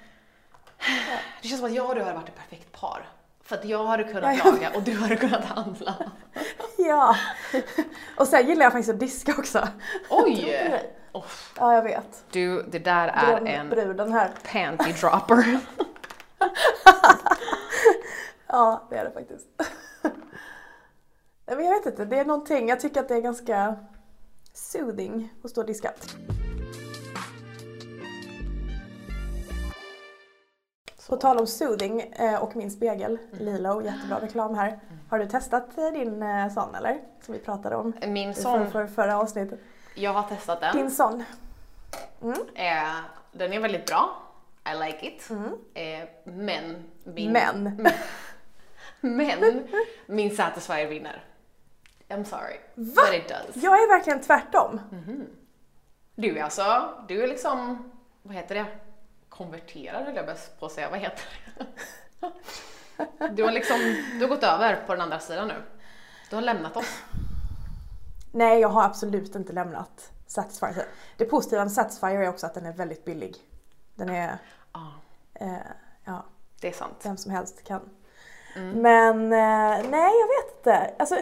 Det 1.41 1.47
känns 1.47 1.59
som 1.61 1.69
att 1.69 1.75
jag 1.75 1.89
och 1.89 1.95
du 1.95 2.01
hade 2.01 2.13
varit 2.13 2.29
ett 2.29 2.35
perfekt 2.35 2.71
par. 2.71 3.09
För 3.43 3.55
att 3.55 3.65
jag 3.65 3.83
hade 3.85 4.03
kunnat 4.03 4.23
Ja, 4.23 4.41
jag- 4.45 4.53
laga 4.53 4.69
och 4.75 4.81
du 4.83 4.93
hade 4.99 5.15
kunnat 5.15 5.45
handla. 5.45 5.95
ja. 6.77 7.15
och 8.17 8.27
sen 8.27 8.47
gillar 8.47 8.63
jag 8.63 8.71
faktiskt 8.71 8.89
att 8.93 8.99
diska 8.99 9.31
också. 9.37 9.67
Oj! 10.09 10.81
Oh, 11.13 11.23
Ja, 11.57 11.73
jag 11.75 11.81
vet. 11.83 12.23
du, 12.31 12.61
det 12.63 12.79
där 12.79 13.07
är 13.07 13.39
Dröm- 13.39 13.99
en 13.99 14.29
panty 14.51 14.91
dropper. 14.91 15.59
Ja, 18.47 18.87
det 18.89 18.95
är 18.95 19.05
det 19.05 19.11
faktiskt. 19.11 19.47
Men 21.45 21.65
jag 21.65 21.71
vet 21.77 21.85
inte, 21.85 22.05
det 22.05 22.19
är 22.19 22.25
någonting. 22.25 22.69
Jag 22.69 22.79
tycker 22.79 22.99
att 22.99 23.07
det 23.07 23.15
är 23.15 23.21
ganska 23.21 23.75
soothing 24.53 25.33
att 25.43 25.49
stå 25.49 25.61
och 25.61 25.67
diska. 25.67 25.93
På 31.09 31.17
tal 31.17 31.37
om 31.37 31.47
soothing 31.47 32.01
eh, 32.01 32.43
och 32.43 32.55
min 32.55 32.71
spegel, 32.71 33.17
Lilo, 33.31 33.81
jättebra 33.81 34.21
reklam 34.21 34.55
här. 34.55 34.79
Har 35.09 35.19
du 35.19 35.25
testat 35.27 35.77
eh, 35.77 35.85
din 35.85 36.23
eh, 36.23 36.49
sån 36.49 36.75
eller? 36.75 36.99
Som 37.25 37.33
vi 37.33 37.39
pratade 37.39 37.75
om 37.75 37.93
Min 38.07 38.29
i 38.29 38.33
för, 38.33 38.41
sån, 38.41 38.71
för, 38.71 38.87
förra 38.87 39.17
avsnittet. 39.17 39.59
jag 39.95 40.13
har 40.13 40.23
testat 40.23 40.61
den. 40.61 40.75
Din 40.75 40.91
sån. 40.91 41.23
Eh, 42.55 42.95
den 43.31 43.53
är 43.53 43.59
väldigt 43.59 43.85
bra. 43.85 44.09
I 44.65 44.77
like 44.77 45.07
it. 45.07 45.29
Eh, 45.73 46.09
men 46.23 46.83
min... 47.03 47.31
Men. 47.31 47.87
Men 49.01 49.67
min 50.05 50.35
Satisfyer 50.35 50.87
vinner. 50.87 51.23
I'm 52.09 52.23
sorry. 52.23 52.59
Va? 52.75 53.01
But 53.05 53.13
it 53.13 53.27
does. 53.27 53.63
Jag 53.63 53.73
är 53.73 53.87
verkligen 53.87 54.21
tvärtom. 54.21 54.79
Du 56.15 56.37
är 56.37 56.43
alltså, 56.43 56.93
du 57.07 57.23
är 57.23 57.27
liksom, 57.27 57.91
vad 58.21 58.35
heter 58.35 58.55
det? 58.55 58.65
Konverterad 59.29 60.05
höll 60.05 60.15
jag 60.15 60.25
bäst 60.25 60.59
på 60.59 60.65
att 60.65 60.71
säga, 60.71 60.89
vad 60.89 60.99
heter 60.99 61.23
det? 61.57 61.65
Du 63.31 63.43
har 63.43 63.51
liksom, 63.51 63.77
du 64.13 64.21
har 64.21 64.27
gått 64.27 64.43
över 64.43 64.83
på 64.87 64.93
den 64.93 65.01
andra 65.01 65.19
sidan 65.19 65.47
nu. 65.47 65.55
Du 66.29 66.35
har 66.35 66.41
lämnat 66.41 66.77
oss. 66.77 67.03
Nej, 68.31 68.59
jag 68.59 68.69
har 68.69 68.83
absolut 68.83 69.35
inte 69.35 69.53
lämnat 69.53 70.11
Satisfyer. 70.27 70.85
Det 71.17 71.25
positiva 71.25 71.63
med 71.63 71.71
Satisfyer 71.71 72.19
är 72.21 72.29
också 72.29 72.45
att 72.45 72.53
den 72.53 72.65
är 72.65 72.73
väldigt 72.73 73.05
billig. 73.05 73.35
Den 74.01 74.09
är, 74.09 74.37
Ja, 74.73 74.87
eh, 75.33 75.53
ja, 76.05 76.23
det 76.61 76.67
är 76.67 76.71
sant. 76.71 76.95
vem 77.03 77.17
som 77.17 77.31
helst 77.31 77.63
kan. 77.63 77.89
Mm. 78.55 78.81
Men 78.81 79.23
eh, 79.23 79.89
nej, 79.89 80.11
jag 80.19 80.27
vet 80.27 80.57
inte. 80.57 80.93
Alltså, 80.99 81.15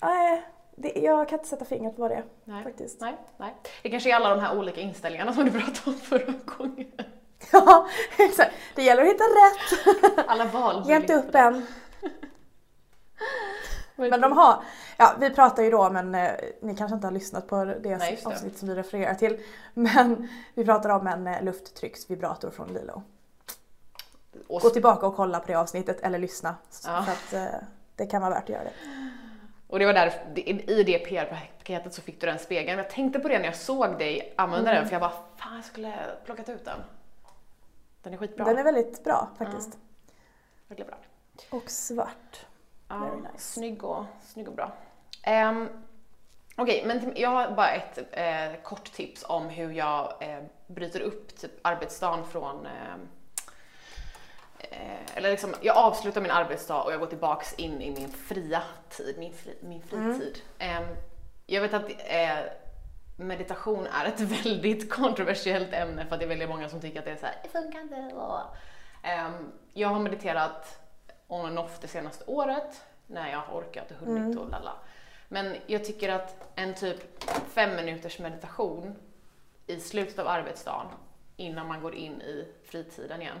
nej, 0.00 0.42
det, 0.76 0.92
jag 1.00 1.28
kan 1.28 1.38
inte 1.38 1.48
sätta 1.48 1.64
fingret 1.64 1.96
på 1.96 2.02
vad 2.02 2.10
det 2.10 2.14
är 2.14 2.24
Nej. 2.44 2.64
faktiskt. 2.64 3.00
Nej, 3.00 3.16
nej. 3.36 3.54
Det 3.82 3.90
kanske 3.90 4.10
är 4.10 4.14
alla 4.16 4.28
de 4.34 4.40
här 4.40 4.58
olika 4.58 4.80
inställningarna 4.80 5.32
som 5.32 5.44
du 5.44 5.50
pratade 5.50 5.80
om 5.86 5.94
förra 5.94 6.32
gången. 6.56 6.92
Ja, 7.52 7.88
exakt. 8.18 8.52
Det 8.74 8.82
gäller 8.82 9.02
att 9.02 9.08
hitta 9.08 9.24
rätt. 9.24 10.28
Alla 10.28 10.44
val. 10.44 10.82
Ge 10.86 10.96
inte 10.96 11.14
upp 11.14 11.34
än. 11.34 11.66
Men 13.96 14.20
de 14.20 14.32
har, 14.32 14.62
ja 14.96 15.14
vi 15.20 15.30
pratar 15.30 15.62
ju 15.62 15.70
då 15.70 15.86
om 15.86 15.96
en, 15.96 16.14
eh, 16.14 16.30
ni 16.62 16.76
kanske 16.76 16.94
inte 16.94 17.06
har 17.06 17.12
lyssnat 17.12 17.46
på 17.46 17.64
det 17.64 17.96
Nej, 17.98 18.18
det. 18.22 18.26
avsnitt 18.26 18.58
som 18.58 18.68
vi 18.68 18.74
refererar 18.74 19.14
till. 19.14 19.40
Men 19.74 20.28
vi 20.54 20.64
pratar 20.64 20.90
om 20.90 21.06
en 21.06 21.26
eh, 21.26 21.42
lufttrycksvibrator 21.42 22.50
från 22.50 22.68
Lilo. 22.74 23.02
Och 24.48 24.60
Gå 24.60 24.70
tillbaka 24.70 25.06
och 25.06 25.16
kolla 25.16 25.40
på 25.40 25.46
det 25.46 25.54
avsnittet 25.54 26.00
eller 26.00 26.18
lyssna. 26.18 26.54
Ja. 26.86 27.02
För 27.02 27.12
att 27.12 27.32
eh, 27.52 27.60
det 27.96 28.06
kan 28.06 28.22
vara 28.22 28.34
värt 28.34 28.42
att 28.42 28.48
göra 28.48 28.64
det. 28.64 28.72
Och 29.68 29.78
det 29.78 29.86
var 29.86 29.92
där, 29.92 30.12
i 30.70 30.82
det 30.82 30.98
PR-paketet 30.98 31.94
så 31.94 32.02
fick 32.02 32.20
du 32.20 32.26
den 32.26 32.38
spegeln. 32.38 32.78
Jag 32.78 32.90
tänkte 32.90 33.18
på 33.20 33.28
det 33.28 33.38
när 33.38 33.44
jag 33.44 33.56
såg 33.56 33.98
dig 33.98 34.34
använda 34.36 34.70
Mm. 34.70 34.80
den 34.80 34.88
för 34.88 34.94
jag 34.94 35.00
bara, 35.00 35.12
fan 35.36 35.56
jag 35.56 35.64
skulle 35.64 35.92
plockat 36.24 36.48
ut 36.48 36.64
den. 36.64 36.78
Den 38.02 38.12
är 38.12 38.16
skitbra. 38.16 38.44
Den 38.44 38.58
är 38.58 38.64
väldigt 38.64 39.04
bra 39.04 39.28
faktiskt. 39.38 39.78
Verkligen 40.68 40.88
bra. 40.90 40.98
Och 41.58 41.70
svart. 41.70 42.46
Ja, 42.92 42.98
Very 42.98 43.16
nice. 43.20 43.38
snygg, 43.38 43.84
och, 43.84 44.04
snygg 44.22 44.48
och 44.48 44.54
bra. 44.54 44.72
Um, 45.50 45.68
Okej, 46.56 46.82
men 46.86 47.00
till- 47.00 47.22
jag 47.22 47.30
har 47.30 47.50
bara 47.50 47.70
ett 47.70 47.98
eh, 48.12 48.62
kort 48.62 48.92
tips 48.92 49.24
om 49.28 49.48
hur 49.48 49.72
jag 49.72 50.12
eh, 50.20 50.42
bryter 50.66 51.00
upp 51.00 51.36
typ, 51.36 51.50
arbetsdagen 51.62 52.24
från 52.24 52.66
eh, 52.66 52.94
eh, 54.58 55.16
eller 55.16 55.30
liksom, 55.30 55.54
jag 55.60 55.76
avslutar 55.76 56.20
min 56.20 56.30
arbetsdag 56.30 56.82
och 56.82 56.92
jag 56.92 57.00
går 57.00 57.06
tillbaks 57.06 57.54
in 57.54 57.82
i 57.82 57.90
min 57.90 58.08
fria 58.08 58.62
tid, 58.88 59.16
min, 59.18 59.32
fri, 59.34 59.58
min 59.60 59.82
fritid. 59.82 60.38
Ehm, 60.58 60.84
jag 61.46 61.60
vet 61.62 61.74
att 61.74 61.90
eh, 62.06 62.38
meditation 63.16 63.86
är 63.86 64.04
ett 64.06 64.20
väldigt 64.44 64.90
kontroversiellt 64.92 65.72
ämne 65.72 66.06
för 66.06 66.14
att 66.14 66.20
det 66.20 66.26
är 66.26 66.28
väldigt 66.28 66.48
många 66.48 66.68
som 66.68 66.80
tycker 66.80 66.98
att 66.98 67.04
det 67.04 67.10
är 67.12 67.16
så 67.16 67.26
här, 67.26 67.34
det 67.42 67.48
funkar 67.48 67.80
inte. 67.80 68.10
bla." 68.14 68.42
Ehm, 69.02 69.52
jag 69.72 69.88
har 69.88 69.98
mediterat 69.98 70.78
on 71.32 71.46
and 71.46 71.58
off 71.58 71.78
det 71.80 71.88
senaste 71.88 72.24
året 72.26 72.84
när 73.06 73.30
jag 73.30 73.38
har 73.38 73.58
orkat 73.58 73.90
och 73.90 73.96
hunnit 73.96 74.38
och 74.38 74.50
lalla. 74.50 74.72
Men 75.28 75.56
jag 75.66 75.84
tycker 75.84 76.08
att 76.08 76.52
en 76.54 76.74
typ 76.74 77.24
fem 77.48 77.76
minuters 77.76 78.18
meditation 78.18 78.96
i 79.66 79.80
slutet 79.80 80.18
av 80.18 80.28
arbetsdagen 80.28 80.86
innan 81.36 81.66
man 81.66 81.82
går 81.82 81.94
in 81.94 82.20
i 82.20 82.48
fritiden 82.64 83.22
igen 83.22 83.38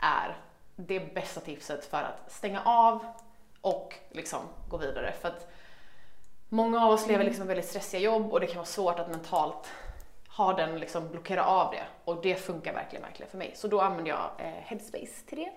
är 0.00 0.36
det 0.76 1.14
bästa 1.14 1.40
tipset 1.40 1.84
för 1.84 2.02
att 2.02 2.32
stänga 2.32 2.62
av 2.64 3.06
och 3.60 3.94
liksom 4.10 4.40
gå 4.68 4.76
vidare. 4.76 5.12
För 5.12 5.28
att 5.28 5.48
många 6.48 6.84
av 6.84 6.90
oss 6.90 7.08
lever 7.08 7.24
liksom 7.24 7.46
väldigt 7.46 7.68
stressiga 7.68 8.00
jobb 8.00 8.32
och 8.32 8.40
det 8.40 8.46
kan 8.46 8.56
vara 8.56 8.66
svårt 8.66 8.98
att 8.98 9.10
mentalt 9.10 9.72
ha 10.28 10.52
den 10.52 10.78
liksom 10.78 11.08
blockera 11.08 11.44
av 11.44 11.72
det 11.72 11.84
och 12.04 12.22
det 12.22 12.34
funkar 12.34 12.74
verkligen, 12.74 13.02
verkligen 13.02 13.30
för 13.30 13.38
mig. 13.38 13.52
Så 13.56 13.68
då 13.68 13.80
använder 13.80 14.10
jag 14.10 14.30
eh, 14.38 14.46
Headspace 14.46 15.26
till 15.26 15.38
det. 15.38 15.52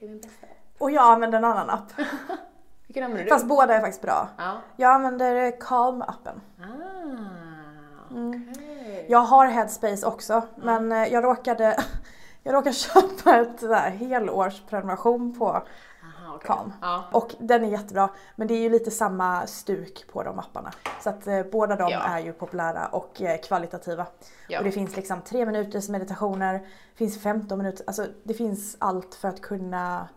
Det 0.00 0.06
är 0.06 0.10
min 0.10 0.20
bästa. 0.20 0.46
Och 0.78 0.90
jag 0.90 1.04
använder 1.04 1.38
en 1.38 1.44
annan 1.44 1.70
app. 1.70 1.92
Vilken 2.86 3.04
använder 3.04 3.24
du? 3.24 3.30
Fast 3.30 3.46
båda 3.46 3.74
är 3.74 3.80
faktiskt 3.80 4.02
bra. 4.02 4.28
Ja. 4.38 4.56
Jag 4.76 4.92
använder 4.92 5.50
Calm-appen. 5.50 6.40
Ah, 6.60 8.06
okej. 8.10 9.06
Jag 9.08 9.18
har 9.18 9.46
Headspace 9.46 10.06
också 10.06 10.42
men 10.56 10.92
eh, 10.92 11.12
jag 11.12 11.24
råkade 11.24 11.76
Jag 12.42 12.54
råkar 12.54 12.72
köpa 12.72 13.36
ett 13.40 13.62
helårsprenumeration 13.98 15.38
på. 15.38 15.62
Calm. 16.44 16.72
Ja. 16.80 17.04
Och 17.12 17.34
den 17.38 17.64
är 17.64 17.68
jättebra. 17.68 18.08
Men 18.36 18.48
det 18.48 18.54
är 18.54 18.60
ju 18.60 18.70
lite 18.70 18.90
samma 18.90 19.46
stuk 19.46 20.04
på 20.12 20.22
de 20.22 20.38
apparna. 20.38 20.72
Så 21.00 21.10
att 21.10 21.26
eh, 21.26 21.42
båda 21.52 21.76
de 21.76 21.90
Ja. 21.90 22.00
är 22.00 22.18
ju 22.20 22.32
populära 22.32 22.86
och 22.86 23.22
eh, 23.22 23.40
kvalitativa. 23.40 24.06
Ja. 24.48 24.58
Och 24.58 24.64
det 24.64 24.72
finns 24.72 24.96
liksom 24.96 25.20
tre 25.20 25.46
minuters 25.46 25.88
meditationer, 25.88 26.52
det 26.92 26.96
finns 26.96 27.22
15 27.22 27.58
minuter, 27.58 27.84
alltså 27.86 28.06
det 28.22 28.34
finns 28.34 28.76
allt 28.80 29.14
för 29.14 29.28
att 29.28 29.40
kunna 29.40 30.08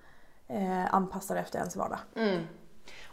eh, 0.48 0.94
anpassa 0.96 1.34
det 1.34 1.40
efter 1.40 1.60
ens 1.60 1.76
vardag. 1.76 2.00
Mm. 2.16 2.44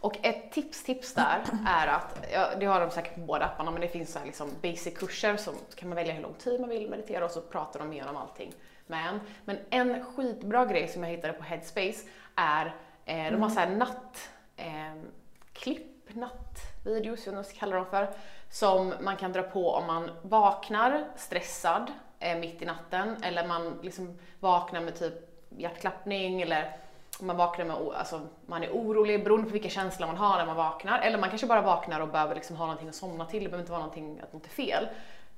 Och 0.00 0.16
ett 0.22 0.52
tips, 0.52 0.84
tips 0.84 1.14
där 1.14 1.42
är 1.66 1.86
att, 1.86 2.26
ja, 2.32 2.46
det 2.60 2.66
har 2.66 2.80
de 2.80 2.90
säkert 2.90 3.14
på 3.14 3.20
båda 3.20 3.44
apparna, 3.44 3.70
men 3.70 3.80
det 3.80 3.88
finns 3.88 4.12
så 4.12 4.18
här 4.18 4.26
liksom 4.26 4.48
basic-kurser 4.62 5.36
som 5.36 5.54
kan 5.74 5.88
man 5.88 5.96
välja 5.96 6.14
hur 6.14 6.22
lång 6.22 6.34
tid 6.34 6.60
man 6.60 6.70
vill 6.70 6.90
meditera 6.90 7.24
och 7.24 7.30
så 7.30 7.40
pratar 7.40 7.80
de 7.80 7.92
igenom 7.92 8.16
allting 8.16 8.52
med 8.86 9.08
en. 9.08 9.20
Men 9.44 9.58
en 9.70 10.04
skitbra 10.04 10.64
grej 10.66 10.88
som 10.88 11.02
jag 11.02 11.10
hittade 11.10 11.32
på 11.32 11.42
Headspace 11.42 12.06
är, 12.36 12.74
eh, 13.10 13.32
de 13.32 13.42
har 13.42 13.48
så 13.48 13.60
här 13.60 13.70
natt, 13.70 14.30
eh, 14.56 15.74
nattvideos, 16.08 17.26
jag 17.26 17.32
vad 17.32 17.38
jag 17.38 17.46
ska 17.46 17.58
kalla 17.58 17.76
dem 17.76 17.86
för, 17.86 18.10
som 18.50 18.94
man 19.00 19.16
kan 19.16 19.32
dra 19.32 19.42
på 19.42 19.70
om 19.70 19.86
man 19.86 20.10
vaknar 20.22 21.04
stressad 21.16 21.92
eh, 22.18 22.38
mitt 22.38 22.62
i 22.62 22.64
natten 22.64 23.16
eller 23.22 23.46
man 23.46 23.78
liksom 23.82 24.18
vaknar 24.40 24.80
med 24.80 24.98
typ 24.98 25.14
hjärtklappning 25.48 26.42
eller 26.42 26.76
man 27.20 27.36
vaknar 27.36 27.64
med, 27.64 27.76
alltså 27.76 28.20
man 28.46 28.62
är 28.62 28.70
orolig 28.70 29.24
beroende 29.24 29.46
på 29.46 29.52
vilka 29.52 29.68
känslor 29.68 30.06
man 30.06 30.16
har 30.16 30.36
när 30.36 30.46
man 30.46 30.56
vaknar. 30.56 30.98
Eller 31.00 31.18
man 31.18 31.28
kanske 31.28 31.46
bara 31.46 31.62
vaknar 31.62 32.00
och 32.00 32.08
behöver 32.08 32.34
liksom 32.34 32.56
ha 32.56 32.66
någonting 32.66 32.88
att 32.88 32.94
somna 32.94 33.26
till, 33.26 33.42
det 33.42 33.48
behöver 33.48 33.62
inte 33.62 33.72
vara 33.72 33.82
någonting 33.82 34.20
att 34.20 34.32
något 34.32 34.46
är 34.46 34.50
fel. 34.50 34.88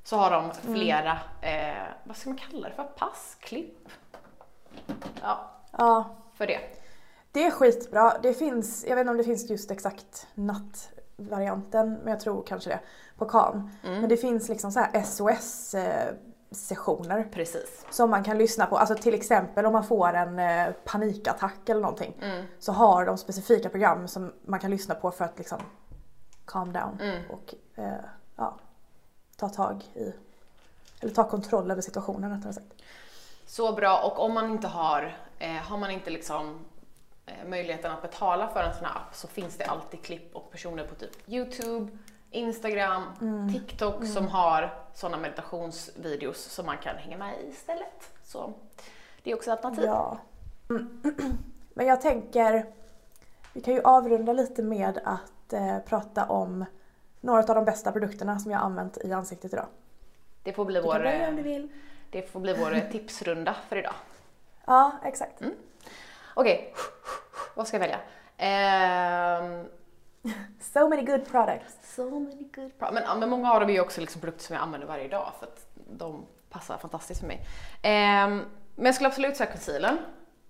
Så 0.04 0.16
har 0.16 0.30
de 0.30 0.52
flera, 0.74 1.18
eh, 1.40 1.84
vad 2.04 2.16
ska 2.16 2.30
man 2.30 2.38
kalla 2.38 2.68
det 2.68 2.74
för, 2.74 2.84
pass, 2.84 3.36
klipp? 3.40 3.88
Ja, 5.22 5.52
Ja, 5.78 6.04
för 6.34 6.46
det. 6.46 6.60
Det 7.32 7.44
är 7.46 7.50
skitbra. 7.50 8.18
Det 8.22 8.34
finns, 8.34 8.84
jag 8.88 8.96
vet 8.96 9.00
inte 9.00 9.10
om 9.10 9.16
det 9.16 9.24
finns 9.24 9.50
just 9.50 9.70
exakt 9.70 10.26
nattvarianten, 10.34 11.92
men 11.94 12.08
jag 12.10 12.20
tror 12.20 12.42
kanske 12.46 12.70
det, 12.70 12.80
på 13.18 13.24
Calm. 13.24 13.70
Men 13.82 14.08
det 14.08 14.16
finns 14.16 14.48
liksom 14.48 14.72
så 14.72 14.80
här 14.80 15.02
SOS 15.02 15.74
eh, 15.74 16.14
sessioner 16.50 17.28
Precis. 17.32 17.86
som 17.90 18.10
man 18.10 18.24
kan 18.24 18.38
lyssna 18.38 18.66
på. 18.66 18.76
Alltså 18.78 18.94
till 18.94 19.14
exempel 19.14 19.66
om 19.66 19.72
man 19.72 19.84
får 19.84 20.12
en 20.12 20.38
eh, 20.38 20.72
panikattack 20.84 21.68
eller 21.68 21.80
någonting. 21.80 22.16
Mm. 22.22 22.44
Så 22.58 22.72
har 22.72 23.06
de 23.06 23.18
specifika 23.18 23.68
program 23.68 24.08
som 24.08 24.32
man 24.44 24.60
kan 24.60 24.70
lyssna 24.70 24.94
på 24.94 25.10
för 25.10 25.24
att 25.24 25.38
liksom 25.38 25.58
calm 26.44 26.72
down 26.72 26.98
Mm. 27.00 27.22
och 27.30 27.54
eh, 27.74 27.92
ja, 28.36 28.56
ta 29.36 29.48
tag 29.48 29.84
i, 29.94 30.12
eller 31.00 31.12
ta 31.14 31.28
kontroll 31.28 31.70
över 31.70 31.82
situationen 31.82 32.36
rättare 32.36 32.52
sagt. 32.52 32.66
Så 33.46 33.72
bra 33.72 33.98
och 34.02 34.24
om 34.24 34.34
man 34.34 34.50
inte 34.50 34.68
har, 34.68 35.16
eh, 35.38 35.50
har 35.52 35.78
man 35.78 35.90
inte 35.90 36.10
liksom 36.10 36.58
möjligheten 37.46 37.92
att 37.92 38.02
betala 38.02 38.48
för 38.48 38.62
en 38.62 38.74
sån 38.74 38.84
här 38.84 38.96
app 38.96 39.14
så 39.14 39.28
finns 39.28 39.56
det 39.56 39.64
alltid 39.64 40.02
klipp 40.02 40.36
och 40.36 40.50
personer 40.50 40.84
på 40.86 40.94
typ 40.94 41.28
Youtube, 41.28 41.92
Instagram, 42.30 43.02
TikTok 43.52 44.06
som 44.06 44.28
har 44.28 44.74
sådana 44.94 45.16
meditationsvideos 45.16 46.38
som 46.38 46.66
man 46.66 46.78
kan 46.78 46.96
hänga 46.96 47.16
med 47.16 47.34
i 47.40 47.48
istället. 47.48 48.10
Så 48.24 48.52
det 49.22 49.30
är 49.30 49.34
också 49.34 49.50
ett 49.50 49.64
alternativ. 49.64 49.84
Ja. 49.84 50.18
Men 51.74 51.86
jag 51.86 52.00
tänker, 52.00 52.66
vi 53.52 53.60
kan 53.60 53.74
ju 53.74 53.82
avrunda 53.82 54.32
lite 54.32 54.62
med 54.62 55.00
att 55.04 55.52
eh, 55.52 55.78
prata 55.78 56.24
om 56.24 56.64
några 57.20 57.40
av 57.40 57.54
de 57.54 57.64
bästa 57.64 57.92
produkterna 57.92 58.38
som 58.38 58.50
jag 58.50 58.58
har 58.58 58.66
använt 58.66 58.98
i 59.04 59.12
ansiktet 59.12 59.52
idag. 59.52 59.66
Det 60.42 60.52
får 60.52 60.64
bli 60.64 60.80
vår, 60.80 61.06
eh, 61.06 61.30
vill. 61.30 61.68
det 62.10 62.30
får 62.30 62.40
bli 62.40 62.54
vår 62.54 62.80
tipsrunda 62.92 63.56
för 63.68 63.76
idag. 63.76 63.94
Ja, 64.64 64.92
exakt. 65.04 65.42
Okej, 66.34 66.74
vad 67.54 67.66
ska 67.68 67.74
jag 67.76 67.80
välja? 67.80 68.00
Ehm, 68.36 69.66
So 70.60 70.88
many 70.88 71.02
good 71.02 71.26
products. 71.30 71.94
So 71.96 72.10
many 72.20 72.48
good 72.54 72.78
pro- 72.78 72.92
men, 72.92 73.18
men 73.20 73.28
många 73.30 73.52
av 73.52 73.60
dem 73.60 73.68
är 73.68 73.72
ju 73.74 73.80
också 73.80 74.00
liksom 74.00 74.20
produkter 74.20 74.44
som 74.44 74.54
jag 74.54 74.62
använder 74.62 74.88
varje 74.88 75.08
dag 75.08 75.32
för 75.38 75.46
att 75.46 75.66
de 75.74 76.26
passar 76.50 76.78
fantastiskt 76.78 77.20
för 77.20 77.26
mig. 77.26 77.46
Ehm, 77.82 78.42
men 78.74 78.86
jag 78.86 78.94
skulle 78.94 79.08
absolut 79.08 79.36
säga 79.36 79.50
concealern. 79.52 79.98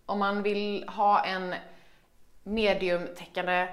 Om 0.07 0.19
man 0.19 0.43
vill 0.43 0.89
ha 0.89 1.25
en 1.25 1.55
mediumtäckande 2.43 3.69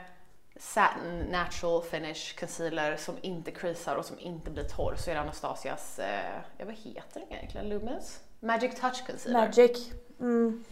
satin 0.55 1.19
natural 1.31 1.83
finish 1.83 2.39
concealer 2.39 2.95
som 2.97 3.15
inte 3.21 3.51
creasar 3.51 3.95
och 3.95 4.05
som 4.05 4.19
inte 4.19 4.51
blir 4.51 4.63
torr 4.63 4.95
så 4.97 5.09
är 5.11 5.15
det 5.15 5.21
Anastasias, 5.21 5.99
eh, 5.99 6.41
ja 6.57 6.65
vad 6.65 6.75
heter 6.75 7.19
den 7.19 7.31
egentligen? 7.31 7.69
Lumens? 7.69 8.19
Magic 8.39 8.79
Touch 8.79 9.07
Concealer. 9.07 9.39
Magic. 9.39 9.91
Mm. 10.19 10.63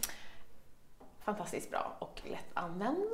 Fantastiskt 1.28 1.70
bra 1.70 1.96
och 1.98 2.20
lättanvänd. 2.24 3.12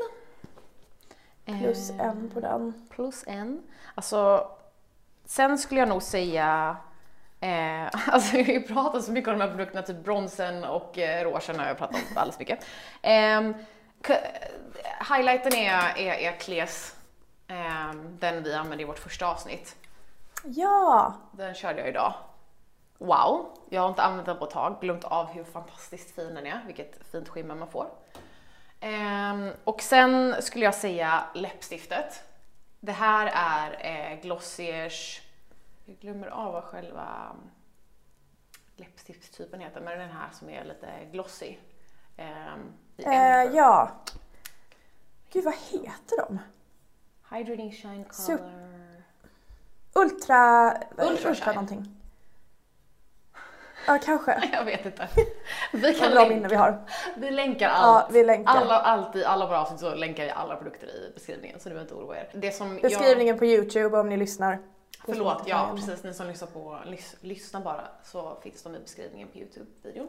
Plus 1.44 1.90
Eh, 1.90 2.00
en 2.00 2.31
på 2.31 2.40
den. 2.40 2.88
plus 2.90 3.24
en. 3.27 3.62
Alltså, 3.94 4.50
sen 5.24 5.59
skulle 5.59 5.81
jag 5.81 5.88
nog 5.88 6.03
säga 6.03 6.77
Eh, 7.40 7.88
alltså 8.07 8.37
ju 8.37 8.62
pratat 8.62 9.05
så 9.05 9.12
mycket 9.12 9.29
om 9.33 9.38
de 9.38 9.44
här 9.44 9.50
produkterna, 9.50 9.83
typ 9.83 10.05
bronsen 10.05 10.64
och 10.64 10.98
eh, 10.98 11.24
rougen 11.24 11.59
har 11.59 11.66
jag 11.66 11.79
pratat 11.79 11.96
om 11.96 12.16
alldeles 12.16 12.38
mycket. 12.38 12.66
Eh, 13.03 13.42
highlighten 15.11 15.53
är, 15.55 15.98
är, 15.98 16.14
är 16.14 16.40
Kles, 16.40 16.96
eh, 17.48 17.92
den 18.18 18.42
vi 18.42 18.55
använde 18.55 18.83
i 18.83 18.87
vårt 18.87 18.98
första 18.98 19.27
avsnitt. 19.27 19.77
Ja! 20.44 21.14
Den 21.33 21.55
körde 21.55 21.81
jag 21.81 21.88
idag. 21.88 22.14
Wow, 23.05 23.47
jag 23.69 23.81
har 23.81 23.88
inte 23.88 24.03
använt 24.03 24.27
den 24.27 24.38
på 24.38 24.45
ett 24.45 24.51
tag, 24.51 24.77
glömt 24.81 25.05
av 25.05 25.27
hur 25.27 25.45
fantastiskt 25.45 26.14
fin 26.14 26.35
den 26.35 26.47
är, 26.47 26.62
vilket 26.67 27.07
fint 27.11 27.29
skimmer 27.29 27.55
man 27.55 27.69
får. 27.71 27.87
Ehm, 28.81 29.51
och 29.64 29.83
sen 29.83 30.43
skulle 30.43 30.64
jag 30.64 30.75
säga 30.75 31.25
läppstiftet. 31.35 32.23
Det 32.81 32.93
här 32.93 33.31
är 33.35 33.79
eh, 34.12 34.21
Glossiers, 34.21 35.23
jag 35.85 35.97
glömmer 35.97 36.27
av 36.27 36.53
vad 36.53 36.64
själva 36.64 37.37
läppstiftstypen 38.77 39.61
heter, 39.61 39.81
men 39.81 39.99
den 39.99 40.11
här 40.11 40.29
som 40.33 40.49
är 40.51 40.64
lite 40.64 40.88
glossy. 41.12 41.57
Ehm, 42.17 42.73
Eh, 42.97 43.45
ja. 43.45 43.90
Gud 45.33 45.45
vad 45.45 45.55
heter 45.55 46.17
de? 46.29 46.38
Hydrating 47.37 47.73
Shine 47.73 48.05
Sup- 48.05 48.38
Color. 48.38 49.03
Ultra... 49.95 50.73
Ultra 50.99 51.07
Ultra 51.11 51.35
Shine. 51.35 51.55
någonting. 51.55 51.94
Ja, 53.87 53.99
kanske. 54.05 54.49
Jag 54.53 54.64
vet 54.64 54.87
inte. 54.87 55.09
Vi 55.73 55.94
kan 55.94 56.11
bra 56.11 56.29
minne 56.29 56.49
vi 56.49 56.55
har. 56.57 56.85
vi 57.16 57.31
länkar 57.31 57.68
Ja, 57.68 57.73
allt. 57.75 58.07
vi 58.14 58.25
länkar. 58.25 58.53
Alla, 58.53 58.79
alltid, 58.79 59.25
alla 59.25 59.47
våra 59.47 59.61
avsnitt 59.61 59.81
så 59.81 59.94
länkar 59.94 60.25
vi 60.25 60.31
alla 60.31 60.57
produkter 60.57 60.87
i 60.87 61.12
beskrivningen 61.14 61.61
så 61.61 61.68
ni 61.68 61.75
behöver 61.75 61.92
inte 61.92 62.05
oroa 62.05 62.16
er. 62.16 62.29
Det 62.33 62.51
som 62.53 62.73
jag, 62.73 62.83
Beskrivningen 62.83 63.38
på 63.38 63.44
Youtube 63.44 63.99
om 63.99 64.09
ni 64.09 64.16
lyssnar. 64.16 64.59
Förlåt, 65.07 65.42
ja 65.47 65.73
precis. 65.77 66.05
Ni 66.05 66.14
som 66.14 66.27
lyssnar 66.27 66.49
på, 66.49 66.79
lys, 66.87 67.16
lyssnar 67.20 67.61
bara 67.61 67.88
så 68.05 68.38
finns 68.42 68.62
de 68.62 68.75
i 68.77 68.79
beskrivningen 68.81 69.29
på 69.29 69.38
Youtube-videon. 69.38 70.09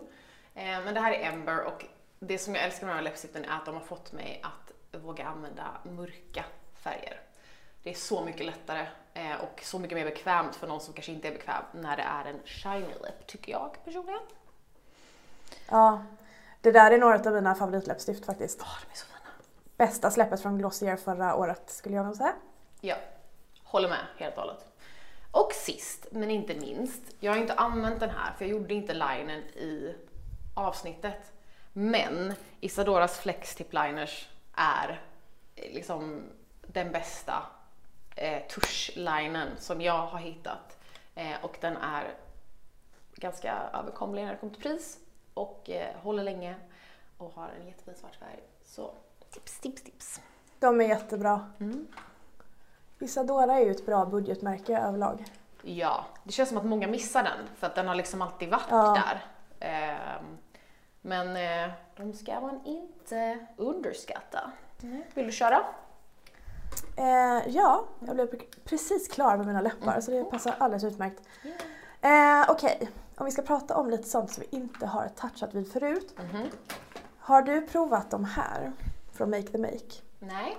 Eh, 0.56 0.64
men 0.86 0.94
det 0.94 1.00
här 1.00 1.12
är 1.12 1.32
Ember 1.32 1.64
och 1.64 1.86
det 2.20 2.38
som 2.38 2.56
jag 2.56 2.64
älskar 2.64 2.88
med 2.88 2.94
de 2.96 2.98
här 2.98 3.04
läppstiften 3.04 3.46
är 3.46 3.56
att 3.56 3.66
de 3.66 3.74
har 3.74 3.82
fått 3.82 4.12
mig 4.12 4.42
att 4.44 5.02
våga 5.02 5.26
använda 5.26 5.64
mörka 5.84 6.46
färger. 6.76 7.20
Det 7.86 7.92
är 7.92 7.96
så 7.96 8.26
mycket 8.26 8.46
lättare 8.46 8.88
eh, 9.14 9.36
och 9.36 9.62
så 9.64 9.80
mycket 9.80 9.98
mer 9.98 10.06
bekvämt 10.06 10.56
för 10.56 10.68
någon 10.68 10.82
som 10.82 10.94
kanske 10.94 11.12
inte 11.12 11.28
är 11.28 11.32
bekväm 11.32 11.64
när 11.72 11.98
det 11.98 12.04
är 12.04 12.26
en 12.26 12.40
shiny 12.46 12.88
lip, 12.88 13.28
tycker 13.28 13.52
jag 13.52 13.78
personligen. 13.86 14.20
Ja. 15.70 16.04
Det 16.62 16.72
där 16.72 16.92
är 16.92 16.98
några 16.98 17.20
av 17.20 17.34
mina 17.34 17.56
favoritläppstift 17.56 18.26
faktiskt. 18.26 18.60
Åh, 18.62 18.78
de 18.82 18.92
är 18.92 18.96
så 18.96 19.06
fina. 19.06 19.30
Bästa 19.78 20.12
släppet 20.12 20.42
från 20.42 20.58
Glossier 20.58 20.96
förra 20.96 21.36
året 21.36 21.70
skulle 21.70 21.96
jag 21.96 22.06
nog 22.06 22.16
säga. 22.16 22.34
Ja, 22.82 22.96
håller 23.64 23.90
med 23.90 24.06
helt 24.18 24.36
och 24.36 24.42
hållet. 24.42 24.66
Och 25.32 25.54
sist 25.54 26.08
men 26.12 26.32
inte 26.32 26.56
minst, 26.56 27.02
jag 27.20 27.32
har 27.32 27.40
inte 27.40 27.54
använt 27.54 28.00
den 28.00 28.10
här 28.10 28.34
för 28.38 28.46
jag 28.46 28.52
gjorde 28.52 28.74
inte 28.74 28.94
linen 28.94 29.44
i 29.44 29.96
avsnittet. 30.56 31.32
Men 31.74 32.34
Isadoras 32.60 33.20
Flex 33.20 33.56
Tip 33.56 33.74
Liners 33.74 34.30
är 34.56 35.02
eh, 35.56 35.74
liksom 35.74 36.24
den 36.68 36.92
bästa 36.92 37.44
eh, 38.16 38.44
tuschlinen 38.48 39.48
som 39.58 39.82
jag 39.82 40.06
har 40.08 40.20
hittat. 40.20 40.78
Eh, 41.16 41.44
och 41.44 41.58
den 41.62 41.78
är 41.78 42.14
ganska 43.16 43.56
överkomlig 43.74 44.24
när 44.24 44.32
det 44.32 44.38
kommer 44.38 44.54
till 44.54 44.62
pris 44.64 44.98
och 45.34 45.70
eh, 45.70 45.96
håller 45.96 46.24
länge 46.24 46.56
och 47.18 47.34
har 47.36 47.50
en 47.62 47.68
jättefin 47.68 47.96
svart 47.96 48.16
färg. 48.16 48.40
Så 48.66 48.94
tips, 49.30 49.60
tips, 49.60 49.84
tips. 49.84 50.22
De 50.60 50.82
är 50.82 50.86
jättebra. 50.86 51.52
Mm. 51.60 51.88
Isadora 53.00 53.54
är 53.54 53.60
ju 53.66 53.72
ett 53.72 53.86
bra 53.86 54.06
budgetmärke 54.06 54.78
överlag. 54.80 55.26
Ja, 55.62 56.06
det 56.24 56.32
känns 56.32 56.50
som 56.50 56.58
att 56.58 56.66
många 56.66 56.88
missar 56.88 57.24
den 57.24 57.48
för 57.56 57.68
att 57.68 57.76
den 57.76 57.88
har 57.88 57.96
liksom 57.96 58.22
alltid 58.22 58.50
varit 58.50 58.66
Ja. 58.70 59.04
där. 59.06 59.26
Ehm, 59.60 60.38
men 61.02 61.36
eh, 61.68 61.74
de 61.98 62.14
ska 62.14 62.40
man 62.42 62.66
inte 62.66 63.46
underskatta. 63.58 64.52
Vill 65.14 65.26
du 65.26 65.32
köra? 65.32 65.66
Eh, 66.98 67.48
ja, 67.48 67.86
jag 68.00 68.16
blev 68.16 68.32
pre- 68.32 68.60
precis 68.66 69.08
klar 69.08 69.38
med 69.38 69.48
mina 69.48 69.62
läppar 69.62 70.02
så 70.02 70.12
det 70.12 70.24
passar 70.24 70.56
alldeles 70.58 70.84
utmärkt. 70.84 71.22
Eh, 72.02 72.46
Okej, 72.52 72.90
om 73.16 73.26
vi 73.26 73.32
ska 73.32 73.42
prata 73.42 73.76
om 73.78 73.90
lite 73.90 74.10
sånt 74.10 74.32
som 74.32 74.44
vi 74.50 74.58
inte 74.58 74.86
har 74.86 75.08
touchat 75.16 75.54
vid 75.54 75.72
förut. 75.72 76.16
Mhm. 76.18 76.48
Har 77.20 77.42
du 77.42 77.62
provat 77.62 78.12
de 78.12 78.26
här 78.26 78.72
från 79.14 79.30
Make 79.30 79.44
the 79.48 79.58
Make? 79.58 79.80
Nej. 80.20 80.58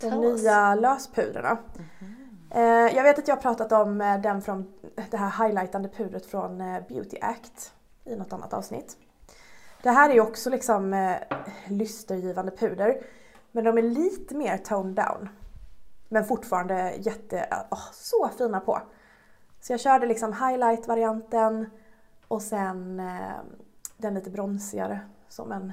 De 0.00 0.10
Tell 0.10 0.24
us. 0.24 0.42
nya 0.42 0.74
löspudrorna. 0.74 1.58
Eh, 2.50 2.62
jag 2.96 3.02
vet 3.02 3.18
att 3.18 3.28
jag 3.28 3.36
har 3.36 3.42
pratat 3.42 3.72
om 3.72 4.00
eh, 4.00 4.20
den 4.20 4.42
från 4.42 4.72
det 5.10 5.16
här 5.16 5.44
highlightande 5.44 5.88
pudret 5.88 6.26
från 6.26 6.60
eh, 6.60 6.80
Beauty 6.88 7.18
Act 7.20 7.72
i 8.04 8.16
något 8.16 8.32
annat 8.32 8.52
avsnitt. 8.52 8.96
Det 9.82 9.90
här 9.90 10.10
är 10.10 10.14
ju 10.14 10.20
också 10.20 10.50
liksom 10.50 10.94
eh, 10.94 11.16
lystergivande 11.68 12.50
puder. 12.52 13.02
Men 13.52 13.64
de 13.64 13.78
är 13.78 13.82
lite 13.82 14.34
mer 14.34 14.58
toned 14.58 14.94
down. 14.94 15.28
Men 16.08 16.24
fortfarande 16.24 16.94
jätte, 16.96 17.66
åh, 17.70 17.92
så 17.92 18.30
fina 18.38 18.60
på. 18.60 18.82
Så 19.60 19.72
jag 19.72 19.80
körde 19.80 20.06
liksom 20.06 20.32
highlight-varianten 20.32 21.70
och 22.28 22.42
sen 22.42 23.00
eh, 23.00 23.40
den 23.96 24.14
lite 24.14 24.30
bronsigare 24.30 25.00
som 25.28 25.52
en 25.52 25.72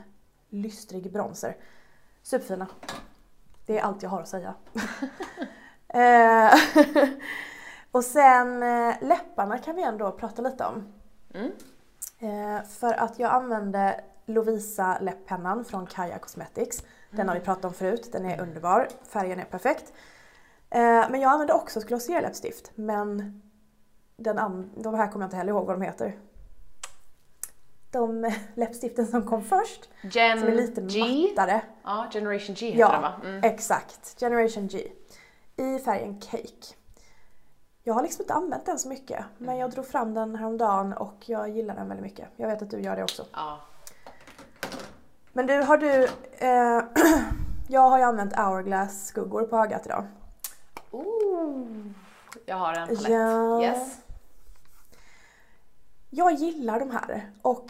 lystrig 0.49 1.11
bronzer. 1.13 1.57
Superfina. 2.23 2.67
Det 3.65 3.79
är 3.79 3.83
allt 3.83 4.03
jag 4.03 4.09
har 4.09 4.21
att 4.21 4.27
säga. 4.27 4.53
Eh, 5.89 6.53
och 7.91 8.03
sen 8.03 8.63
eh, 8.63 8.95
läpparna 9.01 9.57
kan 9.57 9.75
vi 9.75 9.83
ändå 9.83 10.11
prata 10.11 10.41
lite 10.41 10.65
om. 10.65 10.93
Mm. 11.33 11.51
Eh, 12.19 12.63
för 12.63 12.93
att 12.93 13.19
jag 13.19 13.31
använde 13.31 14.03
Lovisa 14.25 14.97
läpppennan 14.99 15.65
från 15.65 15.85
Kaja 15.85 16.19
Cosmetics. 16.19 16.83
Den 17.11 17.27
har 17.27 17.35
vi 17.35 17.41
pratat 17.41 17.65
om 17.65 17.73
förut, 17.73 18.09
den 18.11 18.25
är 18.25 18.41
underbar, 18.41 18.87
färgen 19.09 19.39
är 19.39 19.45
perfekt. 19.45 19.93
Eh, 20.69 20.79
men 21.09 21.21
jag 21.21 21.31
använde 21.31 21.53
också 21.53 21.79
Glossier 21.79 22.21
läppstift 22.21 22.71
men 22.75 23.41
den 24.17 24.69
de 24.75 24.95
här 24.95 25.11
kommer 25.11 25.23
jag 25.23 25.27
inte 25.27 25.37
heller 25.37 25.51
ihåg 25.51 25.65
vad 25.65 25.75
de 25.79 25.81
heter. 25.85 26.17
De 27.91 28.31
läppstiften 28.53 29.07
som 29.07 29.25
kom 29.25 29.43
först, 29.43 29.89
Gen 30.01 30.39
som 30.39 30.47
är 30.47 30.51
lite 30.55 30.81
G. 30.81 30.99
mattare. 31.29 31.61
Ja, 31.83 32.07
Generation 32.13 32.55
G 32.55 32.65
heter 32.71 32.91
den 32.93 33.01
Ja, 33.01 33.01
va? 33.01 33.21
Mm. 33.29 33.43
exakt. 33.43 34.19
Generation 34.19 34.67
G. 34.67 34.87
I 35.57 35.79
färgen 35.79 36.21
Cake. 36.21 36.75
Jag 37.83 37.93
har 37.93 38.01
liksom 38.01 38.21
inte 38.23 38.33
använt 38.33 38.65
den 38.65 38.79
så 38.79 38.89
mycket 38.89 39.25
men 39.37 39.57
jag 39.57 39.71
drog 39.71 39.87
fram 39.87 40.13
den 40.13 40.35
häromdagen 40.35 40.93
och 40.93 41.29
jag 41.29 41.49
gillar 41.49 41.75
den 41.75 41.87
väldigt 41.87 42.03
mycket. 42.03 42.27
Jag 42.35 42.47
vet 42.47 42.61
att 42.61 42.69
du 42.69 42.79
gör 42.81 42.95
det 42.95 43.03
också. 43.03 43.25
Ja. 43.33 43.59
Men 45.37 45.47
du, 45.47 45.53
har 45.53 45.77
du... 45.77 46.03
Eh, 46.31 46.83
jag 47.67 47.89
har 47.89 47.97
ju 47.97 48.03
använt 48.03 48.35
Hourglass 48.35 49.07
skuggor 49.07 49.43
på 49.43 49.57
ögat 49.57 49.85
idag. 49.85 50.05
Ooh. 50.91 51.67
Jag 52.45 52.55
har 52.55 52.73
en 52.73 52.87
palett. 52.87 53.09
Ja. 53.09 53.61
Yes. 53.61 53.97
Jag 56.09 56.33
gillar 56.33 56.79
de 56.79 56.91
här 56.91 57.31
och 57.41 57.65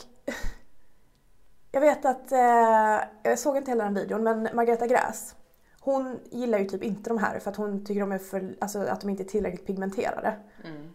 jag 1.71 1.81
vet 1.81 2.05
att, 2.05 2.31
eh, 2.31 2.99
jag 3.23 3.39
såg 3.39 3.57
inte 3.57 3.71
hela 3.71 3.83
den 3.83 3.93
videon 3.93 4.23
men 4.23 4.49
Margareta 4.53 4.87
Gräs 4.87 5.35
hon 5.79 6.19
gillar 6.31 6.59
ju 6.59 6.65
typ 6.65 6.83
inte 6.83 7.09
de 7.09 7.17
här 7.17 7.39
för 7.39 7.51
att 7.51 7.57
hon 7.57 7.85
tycker 7.85 8.01
de 8.01 8.11
är 8.11 8.17
för, 8.17 8.55
alltså, 8.59 8.79
att 8.79 9.01
de 9.01 9.09
inte 9.09 9.23
är 9.23 9.27
tillräckligt 9.27 9.65
pigmenterade. 9.65 10.35
Mm. 10.63 10.89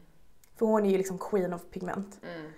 För 0.56 0.66
hon 0.66 0.86
är 0.86 0.90
ju 0.90 0.98
liksom 0.98 1.18
queen 1.18 1.52
of 1.52 1.62
pigment. 1.70 2.20
Mm. 2.22 2.52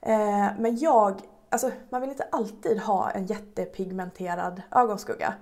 Eh, 0.00 0.52
men 0.58 0.76
jag, 0.76 1.22
alltså 1.50 1.70
man 1.90 2.00
vill 2.00 2.10
inte 2.10 2.28
alltid 2.32 2.78
ha 2.80 3.10
en 3.10 3.26
jättepigmenterad 3.26 4.62
ögonskugga. 4.70 5.34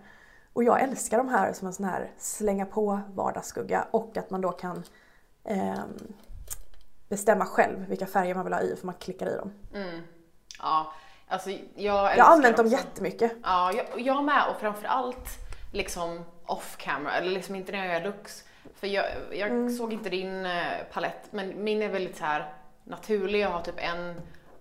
Och 0.52 0.64
jag 0.64 0.82
älskar 0.82 1.18
de 1.18 1.28
här 1.28 1.52
som 1.52 1.66
en 1.66 1.72
sån 1.74 1.84
här 1.86 2.10
slänga 2.18 2.66
på 2.66 3.00
vardagsskugga 3.14 3.86
och 3.90 4.16
att 4.16 4.30
man 4.30 4.40
då 4.40 4.52
kan 4.52 4.84
ehm, 5.44 6.12
bestämma 7.08 7.44
själv 7.46 7.86
vilka 7.88 8.06
färger 8.06 8.34
man 8.34 8.44
vill 8.44 8.52
ha 8.54 8.60
i 8.60 8.76
för 8.76 8.86
man 8.86 8.94
klickar 8.94 9.26
i 9.26 9.36
dem. 9.36 9.52
Mm. 9.74 10.00
Ja, 10.62 10.92
alltså 11.28 11.50
jag 11.74 12.16
Jag 12.16 12.24
har 12.24 12.32
använt 12.32 12.56
dem 12.56 12.66
också. 12.66 12.76
jättemycket. 12.78 13.32
Ja, 13.42 13.72
jag, 13.72 14.00
jag 14.00 14.24
med 14.24 14.42
och 14.50 14.60
framförallt 14.60 15.28
liksom 15.72 16.24
off 16.46 16.76
camera, 16.78 17.12
eller 17.12 17.30
liksom 17.30 17.54
inte 17.54 17.72
när 17.72 17.86
jag 17.86 17.94
gör 17.94 18.04
looks. 18.12 18.44
För 18.74 18.86
jag, 18.86 19.04
jag 19.32 19.48
Mm. 19.50 19.70
såg 19.70 19.92
inte 19.92 20.08
din 20.10 20.46
eh, 20.46 20.62
palett, 20.92 21.32
men 21.32 21.64
min 21.64 21.82
är 21.82 21.88
väldigt 21.88 22.16
så 22.16 22.24
här 22.24 22.52
naturlig. 22.84 23.40
Jag 23.40 23.50
har 23.50 23.60
typ 23.62 23.74
en 23.78 24.08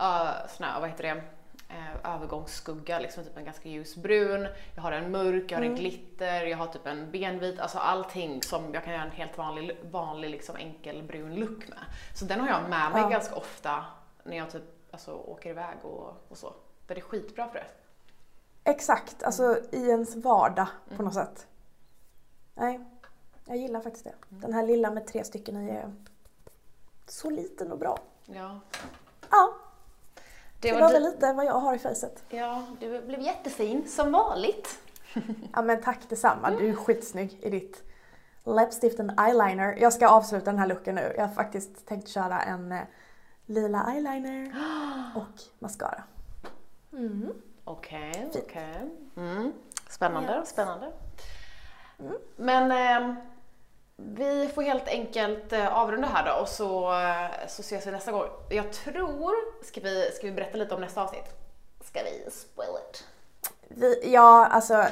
uh, 0.02 0.32
sån 0.58 0.66
här, 0.66 0.80
vad 0.80 0.90
heter 0.90 1.04
det, 1.04 1.22
eh, 1.70 2.14
övergångsskugga, 2.16 3.00
liksom 3.00 3.24
typ 3.24 3.38
en 3.38 3.46
ganska 3.46 3.70
ljusbrun. 3.70 4.48
Jag 4.76 4.82
har 4.82 4.92
en 4.92 5.12
mörk, 5.12 5.52
jag 5.52 5.58
har 5.58 5.64
en 5.64 5.72
Mm. 5.72 5.80
glitter, 5.80 6.46
jag 6.46 6.58
har 6.58 6.68
typ 6.68 6.88
en 6.88 7.12
benvit, 7.12 7.60
alltså 7.60 7.78
allting 7.78 8.42
som 8.44 8.74
jag 8.74 8.84
kan 8.84 8.94
göra 8.94 9.04
en 9.04 9.12
helt 9.12 9.38
vanlig, 9.38 9.78
vanlig 9.92 10.30
liksom 10.30 10.56
enkel 10.56 11.04
brun 11.04 11.36
look 11.36 11.68
med. 11.70 11.80
Så 12.16 12.26
den 12.26 12.40
har 12.40 12.48
jag 12.50 12.62
med 12.70 12.92
mig 12.92 13.02
Ja. 13.02 13.10
ganska 13.10 13.36
ofta 13.36 13.86
när 14.24 14.38
jag 14.38 14.52
typ 14.52 14.64
alltså, 14.92 15.14
åker 15.16 15.50
iväg 15.50 15.78
och, 15.84 16.14
och 16.30 16.38
så. 16.38 16.54
Det 16.88 16.94
är 16.98 17.02
skitbra 17.02 17.48
för 17.48 17.54
det. 17.56 17.66
Exakt, 18.72 19.24
alltså 19.24 19.58
i 19.72 19.90
ens 19.90 20.16
vardag 20.16 20.68
på 20.88 20.94
Mm. 20.94 21.06
något 21.06 21.14
sätt. 21.14 21.48
Nej, 22.56 22.80
jag 23.46 23.58
gillar 23.58 23.82
faktiskt 23.82 24.04
det. 24.06 24.14
Den 24.30 24.54
här 24.54 24.64
lilla 24.68 24.92
med 24.92 25.08
tre 25.08 25.24
stycken 25.24 25.58
i 25.58 25.70
är 25.70 25.94
så 27.08 27.30
liten 27.30 27.72
och 27.72 27.78
bra. 27.78 27.98
Ja. 28.26 28.60
Det 30.60 30.68
det 30.70 30.74
var 30.74 30.82
var 30.82 30.88
di- 30.88 30.94
väl 30.94 31.04
lite 31.04 31.34
vad 31.34 31.46
jag 31.46 31.54
har 31.60 31.76
i 31.76 31.80
facet. 31.80 32.24
Ja, 32.30 32.64
du 32.80 33.02
blev 33.02 33.22
jättefin 33.22 33.88
som 33.88 34.12
vanligt. 34.12 34.80
Ja 35.54 35.62
men 35.62 35.82
tack 35.82 36.00
detsamma, 36.10 36.52
du 36.52 36.70
är 36.70 36.74
skitsnygg 36.74 37.40
i 37.42 37.50
ditt 37.50 37.84
läppstift 38.44 39.00
and 39.00 39.12
eyeliner. 39.20 39.76
Jag 39.80 39.94
ska 39.94 40.08
avsluta 40.08 40.46
den 40.46 40.60
här 40.60 40.68
looken 40.68 40.96
nu. 40.96 41.14
Jag 41.18 41.28
har 41.28 41.34
faktiskt 41.34 41.86
tänkt 41.86 42.08
köra 42.08 42.42
en 42.42 42.72
eh, 42.72 42.80
lila 43.46 43.86
eyeliner 43.94 44.56
och 45.16 45.42
mascara. 45.60 46.04
Mm. 46.94 47.34
Okej, 47.64 48.14
Fint. 48.14 48.36
okej. 48.46 48.90
Mm. 49.18 49.54
Spännande, 49.90 50.36
Yes. 50.40 50.50
spännande. 50.50 50.92
Mm. 52.00 52.14
Men 52.36 52.72
ehm, 52.72 53.16
vi 53.98 54.48
får 54.48 54.62
helt 54.62 54.88
enkelt 54.88 55.54
eh, 55.54 55.78
avrunda 55.78 56.08
här 56.08 56.26
då 56.26 56.42
och 56.42 56.48
så, 56.48 56.94
eh, 56.94 57.48
så 57.48 57.62
ses 57.62 57.88
vi 57.88 57.92
nästa 57.92 58.12
gång. 58.12 58.26
Jag 58.50 58.74
tror, 58.74 59.64
ska 59.64 59.82
vi, 59.82 60.12
ska 60.16 60.28
vi 60.28 60.34
berätta 60.34 60.58
lite 60.58 60.76
om 60.76 60.82
nästa 60.82 61.04
avsnitt? 61.04 61.26
Ska 61.84 62.00
vi 62.04 62.32
spoil 62.32 62.70
it? 62.90 63.04
Vi, 63.68 64.14
ja, 64.14 64.46
alltså 64.46 64.86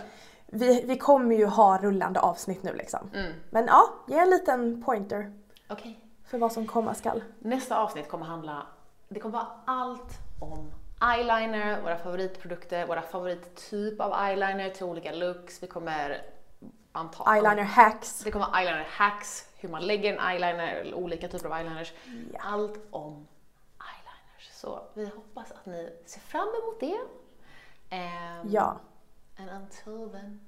vi, 0.46 0.82
vi 0.86 0.98
kommer 0.98 1.36
ju 1.36 1.46
ha 1.46 1.78
rullande 1.78 2.20
avsnitt 2.20 2.64
nu 2.64 2.74
liksom. 2.74 3.10
Mm. 3.14 3.34
Men 3.50 3.66
ja, 3.68 3.94
ge 4.08 4.18
en 4.18 4.30
liten 4.30 4.84
pointer 4.84 5.34
Okej. 5.70 6.00
för 6.28 6.38
vad 6.38 6.52
som 6.52 6.68
komma 6.68 6.94
skall. 6.94 7.24
Nästa 7.40 7.78
avsnitt 7.78 8.10
kommer 8.10 8.26
handla, 8.26 8.68
det 9.08 9.20
kommer 9.20 9.34
vara 9.34 9.48
allt 9.66 10.14
om 10.42 10.72
eyeliner, 11.14 11.82
våra 11.82 11.98
favoritprodukter, 11.98 12.88
våra 12.88 13.02
favorittyp 13.02 14.02
av 14.02 14.26
eyeliner 14.28 14.70
till 14.70 14.86
olika 14.86 15.12
looks. 15.12 15.64
Vi 15.64 15.68
kommer 15.68 16.22
anta 16.96 17.34
Eyeliner 17.36 17.64
hacks. 17.64 18.20
Det 18.24 18.32
kommer 18.32 18.46
vara 18.46 18.60
eyeliner 18.60 18.88
hacks, 18.90 19.50
hur 19.58 19.70
man 19.70 19.82
lägger 19.88 20.14
en 20.14 20.20
eyeliner, 20.30 20.76
eller 20.76 20.94
olika 20.98 21.28
typer 21.28 21.46
av 21.46 21.54
eyeliners. 21.58 21.94
Ja. 22.34 22.40
Allt 22.44 22.80
om 22.92 23.28
eyeliners. 23.80 24.50
Så 24.52 24.82
vi 24.94 25.06
hoppas 25.06 25.52
att 25.52 25.66
ni 25.66 25.90
ser 26.06 26.20
fram 26.20 26.48
emot 26.48 26.80
det. 26.80 27.00
Ehm, 27.96 28.48
Ja. 28.50 28.80
And 29.40 29.50
until 29.50 30.10
then, 30.12 30.40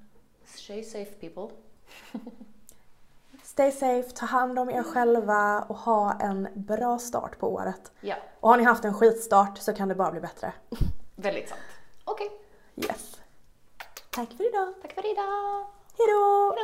stay 0.44 0.82
safe 0.84 1.12
people. 1.12 1.56
Stay 3.42 3.72
safe, 3.72 4.10
ta 4.10 4.26
hand 4.26 4.58
om 4.58 4.70
er 4.70 4.82
själva 4.82 5.62
och 5.68 5.76
ha 5.76 6.12
en 6.20 6.48
bra 6.54 6.98
start 6.98 7.38
på 7.38 7.52
året. 7.54 7.92
Ja, 8.00 8.16
Och 8.40 8.48
har 8.50 8.56
ni 8.56 8.64
haft 8.64 8.84
en 8.84 8.94
skitstart 8.94 9.58
så 9.58 9.74
kan 9.74 9.88
det 9.88 9.94
bara 9.94 10.10
bli 10.10 10.20
bättre. 10.20 10.52
väldigt 11.16 11.48
sant. 11.48 11.60
Okej, 12.04 12.30
Yes. 12.76 13.20
Tack 14.10 14.32
för 14.32 14.48
idag. 14.48 14.74
tack 14.82 14.92
för 14.92 15.12
idag. 15.12 15.66
Hej 15.98 16.06
då! 16.06 16.54